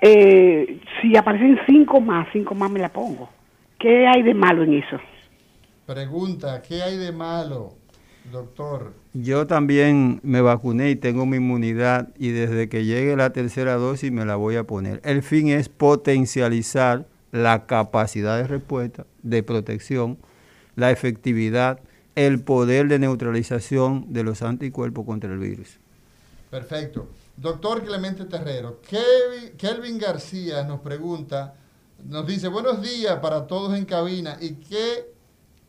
[0.00, 3.28] eh, si aparecen cinco más, cinco más me la pongo.
[3.78, 4.98] ¿Qué hay de malo en eso?
[5.92, 7.74] Pregunta, ¿qué hay de malo?
[8.30, 8.92] Doctor.
[9.12, 14.12] Yo también me vacuné y tengo mi inmunidad y desde que llegue la tercera dosis
[14.12, 15.00] me la voy a poner.
[15.02, 20.16] El fin es potencializar la capacidad de respuesta, de protección,
[20.76, 21.80] la efectividad,
[22.14, 25.80] el poder de neutralización de los anticuerpos contra el virus.
[26.52, 27.08] Perfecto.
[27.36, 28.80] Doctor Clemente Terrero,
[29.58, 31.56] Kelvin García nos pregunta,
[32.06, 35.18] nos dice, buenos días para todos en cabina, ¿y qué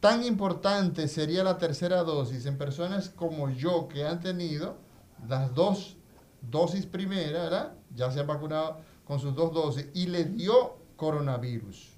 [0.01, 4.75] tan importante sería la tercera dosis en personas como yo que han tenido
[5.29, 5.95] las dos
[6.49, 7.73] dosis primeras, ¿verdad?
[7.95, 11.91] Ya se han vacunado con sus dos dosis y le dio coronavirus.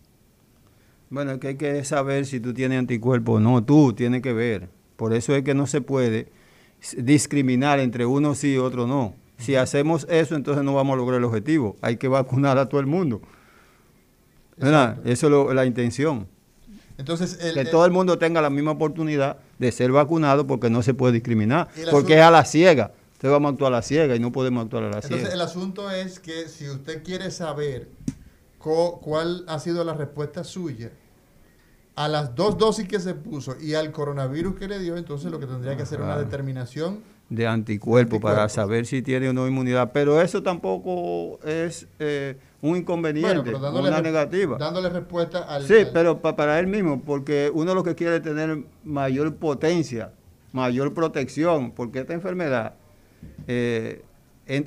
[1.09, 4.69] Bueno, que hay que saber si tú tienes anticuerpos o no, tú tienes que ver.
[4.97, 6.29] Por eso es que no se puede
[6.97, 9.15] discriminar entre uno sí y otro no.
[9.37, 11.77] Si hacemos eso, entonces no vamos a lograr el objetivo.
[11.81, 13.21] Hay que vacunar a todo el mundo.
[14.57, 14.99] ¿Verdad?
[15.05, 16.27] Eso es la intención.
[16.97, 20.93] Entonces, que todo el mundo tenga la misma oportunidad de ser vacunado porque no se
[20.93, 22.91] puede discriminar, porque es a la ciega.
[23.13, 25.15] Entonces vamos a actuar a la ciega y no podemos actuar a la ciega.
[25.15, 27.87] Entonces el asunto es que si usted quiere saber
[28.57, 30.91] cuál ha sido la respuesta suya
[31.95, 35.39] a las dos dosis que se puso y al coronavirus que le dio, entonces lo
[35.39, 39.47] que tendría que hacer es una determinación de anticuerpos para saber si tiene o no
[39.47, 39.91] inmunidad.
[39.93, 44.57] Pero eso tampoco es eh, un inconveniente, una negativa.
[44.57, 45.67] Dándole respuesta al...
[45.67, 50.13] Sí, pero para él mismo, porque uno lo que quiere es tener mayor potencia,
[50.53, 52.75] mayor protección, porque esta enfermedad,
[53.47, 54.01] eh,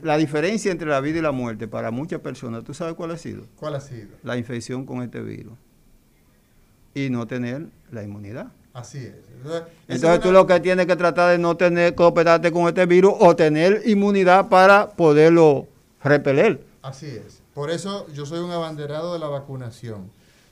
[0.03, 3.17] la diferencia entre la vida y la muerte para muchas personas, ¿tú sabes cuál ha
[3.17, 3.45] sido?
[3.57, 4.09] ¿Cuál ha sido?
[4.23, 5.55] La infección con este virus.
[6.93, 8.49] Y no tener la inmunidad.
[8.75, 9.15] Así es.
[9.89, 13.35] Entonces, tú lo que tienes que tratar de no tener cooperarte con este virus o
[13.35, 15.67] tener inmunidad para poderlo
[16.03, 16.61] repeler.
[16.83, 17.46] Así es.
[17.57, 20.11] Por eso yo soy un abanderado de la vacunación.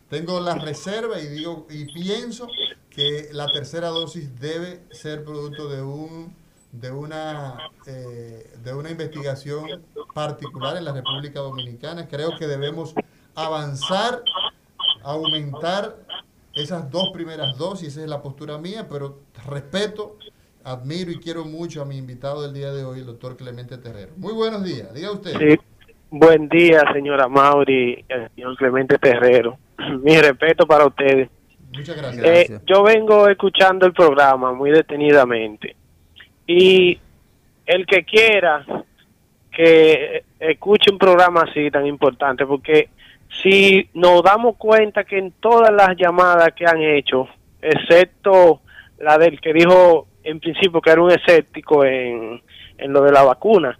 [0.08, 2.48] tengo la reserva y digo y pienso
[2.88, 6.34] que la tercera dosis debe ser producto de un
[6.72, 12.08] de una eh, de una investigación particular en la República Dominicana.
[12.08, 12.94] Creo que debemos
[13.34, 14.22] avanzar,
[15.02, 15.98] aumentar
[16.54, 20.16] esas dos primeras dosis, esa es la postura mía, pero respeto,
[20.62, 24.14] admiro y quiero mucho a mi invitado del día de hoy, el doctor Clemente Terrero.
[24.16, 25.36] Muy buenos días, diga usted.
[25.38, 25.60] Sí.
[26.16, 29.58] Buen día, señora Mauri, el señor Clemente Terrero.
[30.04, 31.28] Mi respeto para ustedes.
[31.72, 32.24] Muchas gracias.
[32.24, 35.74] Eh, yo vengo escuchando el programa muy detenidamente
[36.46, 36.96] y
[37.66, 38.64] el que quiera
[39.50, 42.90] que escuche un programa así tan importante, porque
[43.42, 47.26] si nos damos cuenta que en todas las llamadas que han hecho,
[47.60, 48.60] excepto
[48.98, 52.40] la del que dijo en principio que era un escéptico en,
[52.78, 53.76] en lo de la vacuna,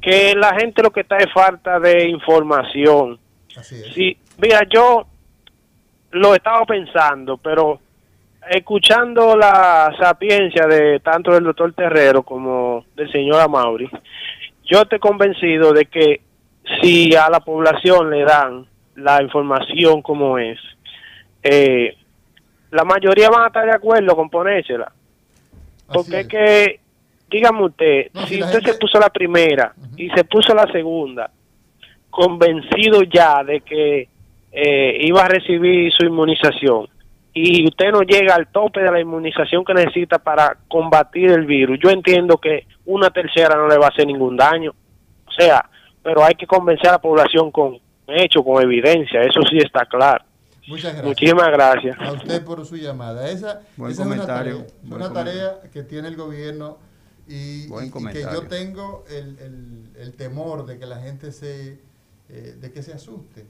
[0.00, 3.18] que la gente lo que está es falta de información.
[3.94, 5.06] Sí, mira, yo
[6.12, 7.80] lo estaba pensando, pero
[8.48, 13.90] escuchando la sapiencia de tanto del doctor Terrero como del señor Amauri,
[14.64, 16.20] yo estoy convencido de que
[16.80, 18.66] si a la población le dan
[18.96, 20.58] la información como es,
[21.42, 21.96] eh,
[22.70, 24.92] la mayoría van a estar de acuerdo con ponérsela.
[25.92, 26.28] Porque es.
[26.28, 26.80] que,
[27.30, 31.30] dígame usted, si, usted se puso la primera y se puso la segunda,
[32.10, 34.08] convencido ya de que
[34.52, 36.88] eh, iba a recibir su inmunización,
[37.34, 41.78] y usted no llega al tope de la inmunización que necesita para combatir el virus,
[41.82, 44.72] yo entiendo que una tercera no le va a hacer ningún daño.
[45.26, 45.64] O sea,
[46.02, 47.78] pero hay que convencer a la población con
[48.08, 50.24] hecho, con evidencia, eso sí está claro.
[50.66, 51.06] Muchas gracias.
[51.06, 51.96] Muchísimas gracias.
[52.00, 53.30] A usted por su llamada.
[53.30, 56.78] Esa, Buen esa es una comentario, tarea, una tarea que tiene el gobierno
[57.28, 61.30] y, Buen y- y que yo tengo el, el- el temor de que la gente
[61.32, 61.78] se,
[62.28, 63.46] eh, de que se asuste,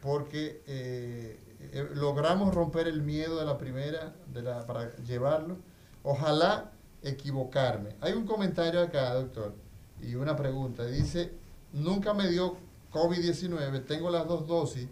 [0.00, 1.38] porque eh,
[1.72, 5.56] eh, logramos romper el miedo de la primera, de la, para llevarlo.
[6.04, 6.72] Ojalá
[7.02, 7.96] equivocarme.
[8.00, 9.54] Hay un comentario acá, doctor,
[10.00, 10.84] y una pregunta.
[10.86, 11.32] Dice,
[11.72, 12.56] nunca me dio
[12.92, 14.86] COVID-19, tengo las dos dosis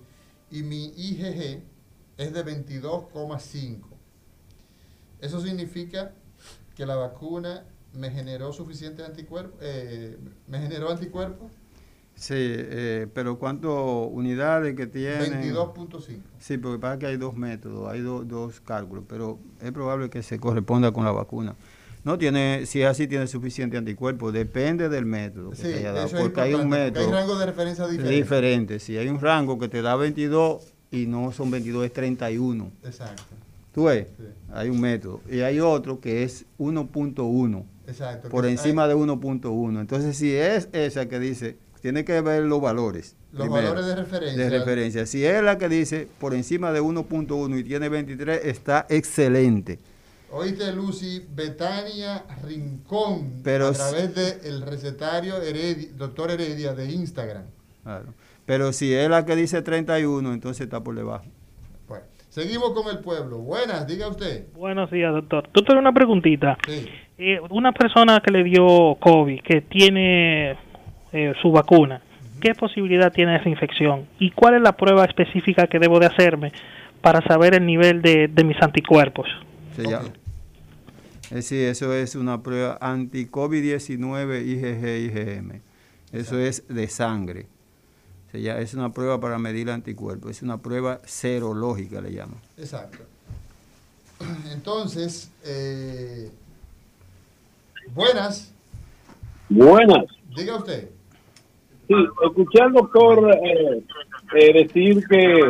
[0.50, 1.62] y mi IgG
[2.18, 3.80] es de 22,5.
[5.20, 6.12] Eso significa
[6.74, 7.64] que la vacuna
[7.96, 10.16] me generó suficientes anticuerpos, eh,
[10.48, 11.50] me generó anticuerpos.
[12.14, 15.52] Sí, eh, pero ¿cuántas unidades que tiene?
[15.52, 16.20] 22.5.
[16.38, 20.22] Sí, porque pasa que hay dos métodos, hay do- dos cálculos, pero es probable que
[20.22, 21.54] se corresponda con la vacuna.
[22.04, 25.92] No tiene, si es así tiene suficiente anticuerpo, depende del método que Sí, te haya
[25.92, 28.14] dado, porque hay un método hay rango de referencia diferente.
[28.14, 28.78] diferente.
[28.78, 32.70] Si hay un rango que te da 22 y no son 22, es 31.
[32.84, 33.24] Exacto.
[33.74, 34.06] ¿Tú ves?
[34.54, 35.20] Hay un método.
[35.30, 37.64] Y hay otro que es 1.1.
[37.86, 39.80] Exacto, Por encima de 1.1.
[39.80, 43.16] Entonces, si es esa que dice, tiene que ver los valores.
[43.32, 44.44] Los primero, valores de referencia.
[44.44, 45.06] De referencia.
[45.06, 49.78] Si es la que dice por encima de 1.1 y tiene 23, está excelente.
[50.32, 57.44] Oíste, Lucy, Betania Rincón, Pero a través del recetario Heredi- doctor Heredia de Instagram.
[57.84, 58.12] Claro.
[58.44, 61.26] Pero si es la que dice 31, entonces está por debajo.
[62.36, 63.38] Seguimos con el pueblo.
[63.38, 64.52] Buenas, diga usted.
[64.52, 65.48] Buenos días, doctor.
[65.54, 66.58] Doctor, una preguntita.
[66.66, 66.86] Sí.
[67.16, 70.50] Eh, una persona que le dio COVID, que tiene
[71.14, 72.02] eh, su vacuna,
[72.42, 74.06] ¿qué posibilidad tiene esa infección?
[74.18, 76.52] ¿Y cuál es la prueba específica que debo de hacerme
[77.00, 79.26] para saber el nivel de, de mis anticuerpos?
[79.74, 80.10] Se llama.
[81.22, 85.62] Es decir, eso es una prueba anti-COVID-19 IgG-IgM.
[86.12, 87.46] Eso es de sangre.
[88.32, 90.30] Se llama- es una prueba para medir anticuerpos.
[90.32, 92.38] Es una prueba serológica, le llaman.
[92.58, 92.98] Exacto.
[94.52, 96.30] Entonces, eh,
[97.94, 98.52] buenas,
[99.48, 100.04] Buenas.
[100.36, 100.88] diga usted.
[101.86, 101.94] Sí,
[102.26, 103.82] escuché al doctor eh,
[104.34, 105.40] eh, decir que,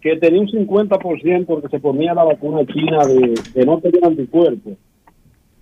[0.00, 4.74] que tenía un 50% porque se ponía la vacuna china de, de no tener anticuerpos.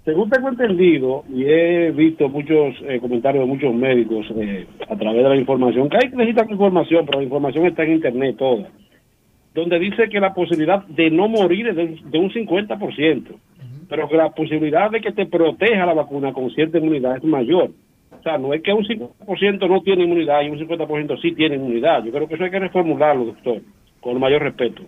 [0.09, 5.23] Según tengo entendido, y he visto muchos eh, comentarios de muchos médicos eh, a través
[5.23, 8.69] de la información, que hay que necesitar información, pero la información está en internet toda,
[9.55, 13.23] donde dice que la posibilidad de no morir es de, un- de un 50%,
[13.87, 17.73] pero que la posibilidad de que te proteja la vacuna con cierta inmunidad es mayor.
[18.19, 21.57] O sea, no es que un 50% no tiene inmunidad y un 50% sí tiene
[21.57, 22.03] inmunidad.
[22.03, 23.61] Yo creo que eso hay que reformularlo, doctor,
[24.01, 24.85] con mayor respeto.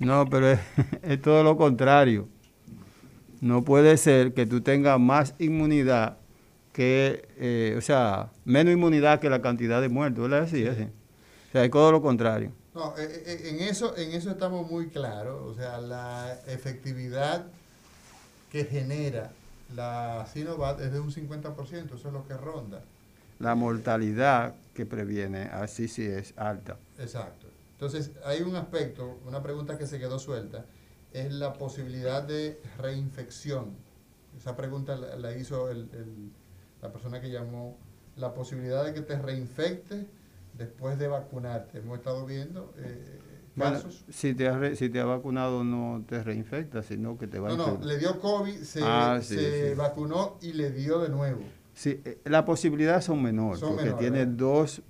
[0.00, 0.58] No, pero es,
[1.04, 2.26] es todo lo contrario.
[3.44, 6.16] No puede ser que tú tengas más inmunidad
[6.72, 10.48] que, eh, o sea, menos inmunidad que la cantidad de muertos, ¿verdad?
[10.50, 10.66] Sí.
[10.66, 10.72] O
[11.52, 12.52] sea, es todo lo contrario.
[12.74, 15.42] No, eh, eh, en eso, en eso estamos muy claros.
[15.42, 17.44] O sea, la efectividad
[18.50, 19.30] que genera
[19.76, 22.80] la Sinovac es de un 50%, eso es lo que ronda.
[23.40, 26.78] La mortalidad que previene, así sí es alta.
[26.98, 27.46] Exacto.
[27.72, 30.64] Entonces, hay un aspecto, una pregunta que se quedó suelta,
[31.14, 33.76] es la posibilidad de reinfección.
[34.36, 35.68] Esa pregunta la, hizo
[36.82, 37.78] la persona que llamó,
[38.16, 40.06] la posibilidad de que te reinfectes
[40.58, 41.78] después de vacunarte.
[41.78, 43.20] Hemos estado viendo eh,
[43.56, 44.04] casos.
[44.08, 47.78] si, te has si te has vacunado no te reinfectas, sino que te va No,
[47.78, 49.20] no, le dio COVID, se, ah,
[49.76, 51.42] vacunó y le dio de nuevo.
[51.74, 54.82] Sí, eh, las posibilidades son menores, porque tiene dos,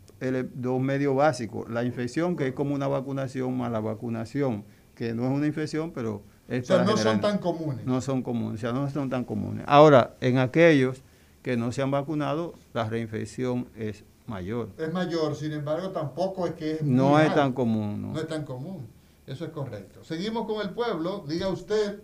[0.55, 1.69] dos medios básicos.
[1.71, 4.65] La infección, que es como una vacunación, más la vacunación,
[4.95, 7.85] que no es una infección, pero es o sea, no son tan comunes.
[7.87, 9.65] No son comunes, o sea, no son tan comunes.
[9.67, 11.03] Ahora, en aquellos
[11.43, 14.71] que no se han vacunado, la reinfección es mayor.
[14.79, 18.01] Es mayor, sin embargo, tampoco es que es No es tan común.
[18.01, 18.13] No.
[18.13, 18.87] no es tan común,
[19.27, 20.05] eso es correcto.
[20.05, 22.01] Seguimos con el pueblo, diga usted.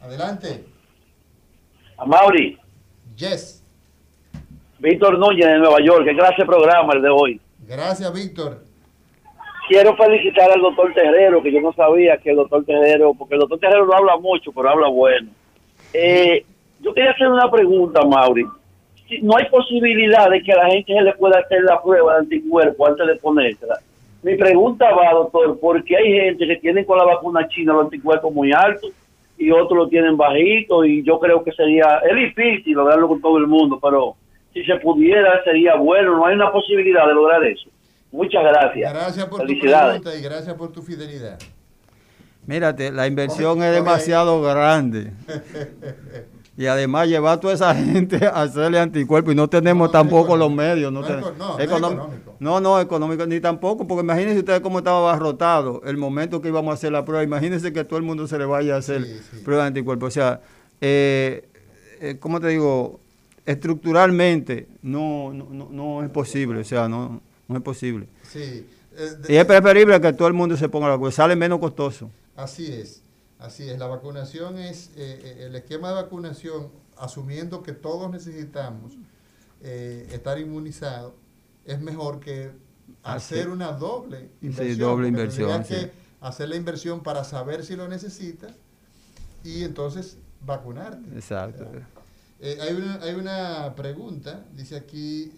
[0.00, 0.64] Adelante.
[1.96, 2.58] A Mauri.
[3.16, 3.62] Yes.
[4.78, 7.40] Víctor Núñez de Nueva York, qué clase de programa el de hoy.
[7.66, 8.69] Gracias, Víctor.
[9.70, 13.40] Quiero felicitar al doctor Terrero, que yo no sabía que el doctor Terrero, porque el
[13.42, 15.30] doctor Terrero no habla mucho, pero habla bueno.
[15.94, 16.44] Eh,
[16.80, 18.44] yo quería hacer una pregunta, Mauri.
[19.22, 22.18] no hay posibilidad de que a la gente se le pueda hacer la prueba de
[22.18, 23.76] anticuerpo antes de ponérsela.
[24.24, 28.34] Mi pregunta va, doctor, porque hay gente que tiene con la vacuna china los anticuerpos
[28.34, 28.90] muy altos
[29.38, 33.38] y otros lo tienen bajito y yo creo que sería, es difícil lograrlo con todo
[33.38, 34.16] el mundo, pero
[34.52, 37.70] si se pudiera sería bueno, no hay una posibilidad de lograr eso.
[38.12, 38.92] Muchas gracias.
[38.92, 41.38] Gracias por tu pregunta y gracias por tu fidelidad.
[42.46, 45.12] Mírate, la inversión es demasiado grande.
[46.56, 50.52] y además llevar a toda esa gente a hacerle anticuerpos y no tenemos tampoco los
[50.52, 50.92] medios.
[50.92, 52.34] No, no, económico.
[52.38, 56.72] no, no, económico, ni tampoco, porque imagínense ustedes cómo estaba abarrotado el momento que íbamos
[56.72, 57.22] a hacer la prueba.
[57.22, 59.06] Imagínense que todo el mundo se le vaya a hacer
[59.44, 60.08] prueba de anticuerpos.
[60.08, 60.40] O sea,
[60.80, 61.48] eh,
[62.00, 63.00] eh, ¿cómo te digo?
[63.46, 67.20] Estructuralmente no, no, no, es posible, o sea, no,
[67.50, 68.08] no es posible.
[68.22, 68.66] Sí.
[68.96, 72.10] Eh, y es preferible que todo el mundo se ponga la vacuna, sale menos costoso.
[72.36, 73.02] Así es.
[73.40, 76.68] Así es, la vacunación es, eh, eh, el esquema de vacunación,
[76.98, 78.92] asumiendo que todos necesitamos
[79.62, 81.14] eh, estar inmunizados,
[81.64, 82.50] es mejor que
[83.02, 84.74] hacer una doble inversión.
[84.74, 85.64] Sí, doble inversión.
[85.64, 85.90] que
[86.20, 88.52] hacer la inversión para saber si lo necesitas
[89.42, 91.08] y entonces vacunarte.
[91.14, 91.66] Exacto.
[92.42, 95.32] Hay, una, hay una pregunta, dice aquí,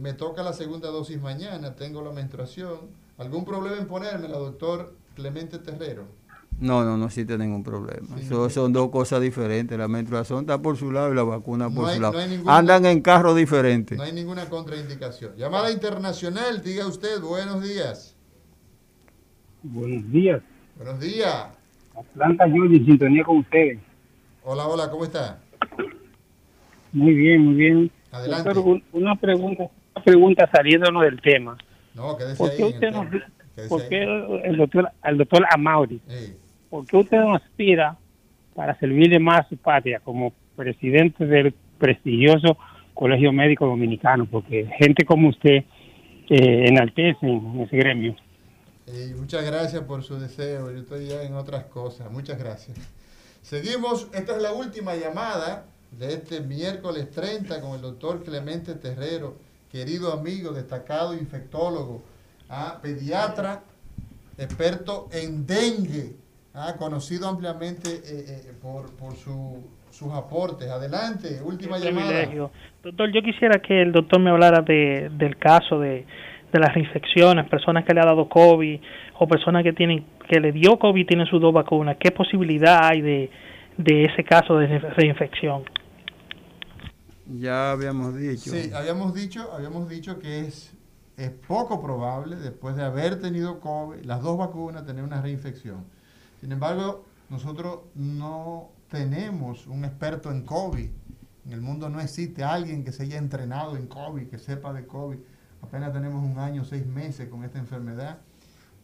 [0.00, 2.78] me toca la segunda dosis mañana, tengo la menstruación.
[3.18, 6.20] ¿Algún problema en ponérmela, doctor Clemente Terrero?
[6.58, 8.16] No, no, no existe ningún problema.
[8.50, 9.78] son dos cosas diferentes.
[9.78, 12.18] La menstruación está por su lado y la vacuna por su lado.
[12.46, 13.96] Andan en carros diferentes.
[13.96, 15.36] No hay ninguna contraindicación.
[15.36, 18.14] Llamada internacional, diga usted, buenos días.
[19.62, 20.42] Buenos días.
[20.76, 21.48] Buenos días.
[21.94, 23.78] Atlanta, yo en sintonía con ustedes.
[24.44, 25.40] Hola, hola, ¿cómo está?
[26.92, 27.90] Muy bien, muy bien.
[28.10, 28.50] Adelante.
[28.92, 29.64] una pregunta,
[29.94, 31.56] una pregunta saliéndonos del tema.
[31.94, 32.62] No, quédese ahí.
[32.62, 32.92] Usted
[33.68, 34.02] ¿Por qué
[34.44, 36.00] el doctor, el doctor Amauri?
[36.68, 37.96] ¿Por qué usted no aspira
[38.54, 42.56] para servirle más a su patria como presidente del prestigioso
[42.94, 44.26] Colegio Médico Dominicano?
[44.26, 45.64] Porque gente como usted
[46.28, 48.16] eh, enaltece en ese gremio.
[49.16, 50.70] muchas gracias por su deseo.
[50.70, 52.10] Yo estoy ya en otras cosas.
[52.10, 52.78] Muchas gracias.
[53.42, 54.08] Seguimos.
[54.14, 55.66] Esta es la última llamada
[55.98, 59.36] de este miércoles 30 con el doctor Clemente Terrero,
[59.70, 62.02] querido amigo, destacado infectólogo
[62.48, 62.78] ¿ah?
[62.82, 63.62] pediatra,
[64.38, 66.16] experto en dengue,
[66.54, 66.74] ¿ah?
[66.78, 70.68] conocido ampliamente eh, eh, por, por sus aportes.
[70.68, 72.26] Adelante, última llamada.
[72.82, 76.06] Doctor, yo quisiera que el doctor me hablara de, del caso de,
[76.52, 78.80] de las reinfecciones, personas que le ha dado COVID
[79.18, 81.96] o personas que tienen que le dio COVID y tienen sus dos vacunas.
[81.98, 83.30] ¿Qué posibilidad hay de,
[83.76, 85.64] de ese caso de reinfección?
[87.32, 88.50] Ya habíamos dicho.
[88.50, 90.72] Sí, habíamos dicho, habíamos dicho que es
[91.20, 95.84] es poco probable, después de haber tenido COVID, las dos vacunas, tener una reinfección.
[96.40, 100.88] Sin embargo, nosotros no tenemos un experto en COVID.
[101.44, 104.86] En el mundo no existe alguien que se haya entrenado en COVID, que sepa de
[104.86, 105.18] COVID.
[105.60, 108.20] Apenas tenemos un año, seis meses con esta enfermedad.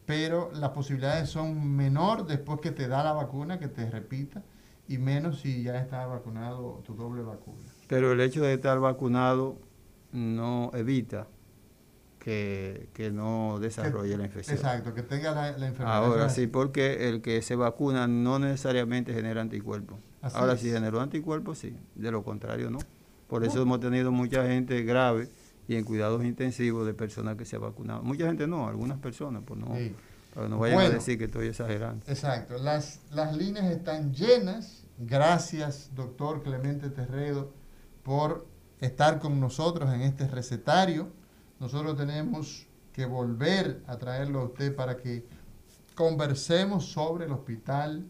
[0.05, 4.43] Pero las posibilidades son menor después que te da la vacuna, que te repita,
[4.89, 7.65] y menos si ya está vacunado tu doble vacuna.
[7.87, 9.59] Pero el hecho de estar vacunado
[10.13, 11.27] no evita
[12.27, 14.57] que, no desarrolle la infección.
[14.57, 16.05] Exacto, que tenga la, enfermedad.
[16.05, 19.99] Ahora sí, porque el que se vacuna no necesariamente genera anticuerpos.
[20.23, 22.79] Ahora sí generó anticuerpos, sí, de lo contrario no.
[23.29, 25.29] Por eso hemos tenido mucha gente grave
[25.69, 28.03] y en cuidados intensivos de personas que se han vacunado.
[28.03, 29.69] Mucha gente no, algunas personas, pues no,
[30.35, 32.05] para no vayan a decir que estoy exagerando.
[32.09, 34.83] Exacto, las, las líneas están llenas.
[34.99, 37.53] Gracias, doctor Clemente Terredo,
[38.07, 38.47] por
[38.79, 41.09] estar con nosotros en este recetario.
[41.59, 45.27] Nosotros tenemos que volver a traerlo a usted para que
[45.97, 48.07] conversemos sobre el hospital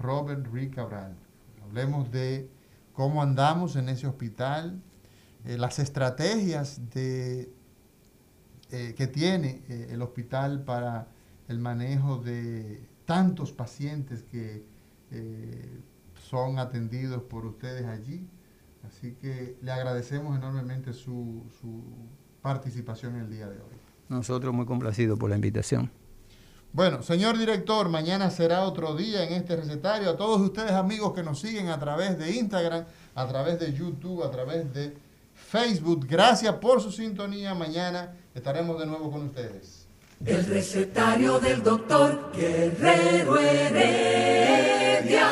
[0.00, 1.14] Robert Rick Cabral.
[1.62, 2.48] Hablemos de
[2.94, 4.82] cómo andamos en ese hospital,
[5.44, 7.52] eh, las estrategias de,
[8.70, 11.08] eh, que tiene eh, el hospital para
[11.48, 14.64] el manejo de tantos pacientes que
[16.30, 18.26] son atendidos por ustedes allí.
[19.04, 21.84] Así que le agradecemos enormemente su, su
[22.40, 23.76] participación en el día de hoy.
[24.08, 25.90] Nosotros muy complacidos por la invitación.
[26.72, 30.08] Bueno, señor director, mañana será otro día en este recetario.
[30.08, 34.22] A todos ustedes amigos que nos siguen a través de Instagram, a través de YouTube,
[34.22, 34.96] a través de
[35.34, 37.54] Facebook, gracias por su sintonía.
[37.54, 39.86] Mañana estaremos de nuevo con ustedes.
[40.24, 45.28] El recetario del doctor Guerrero Heredia.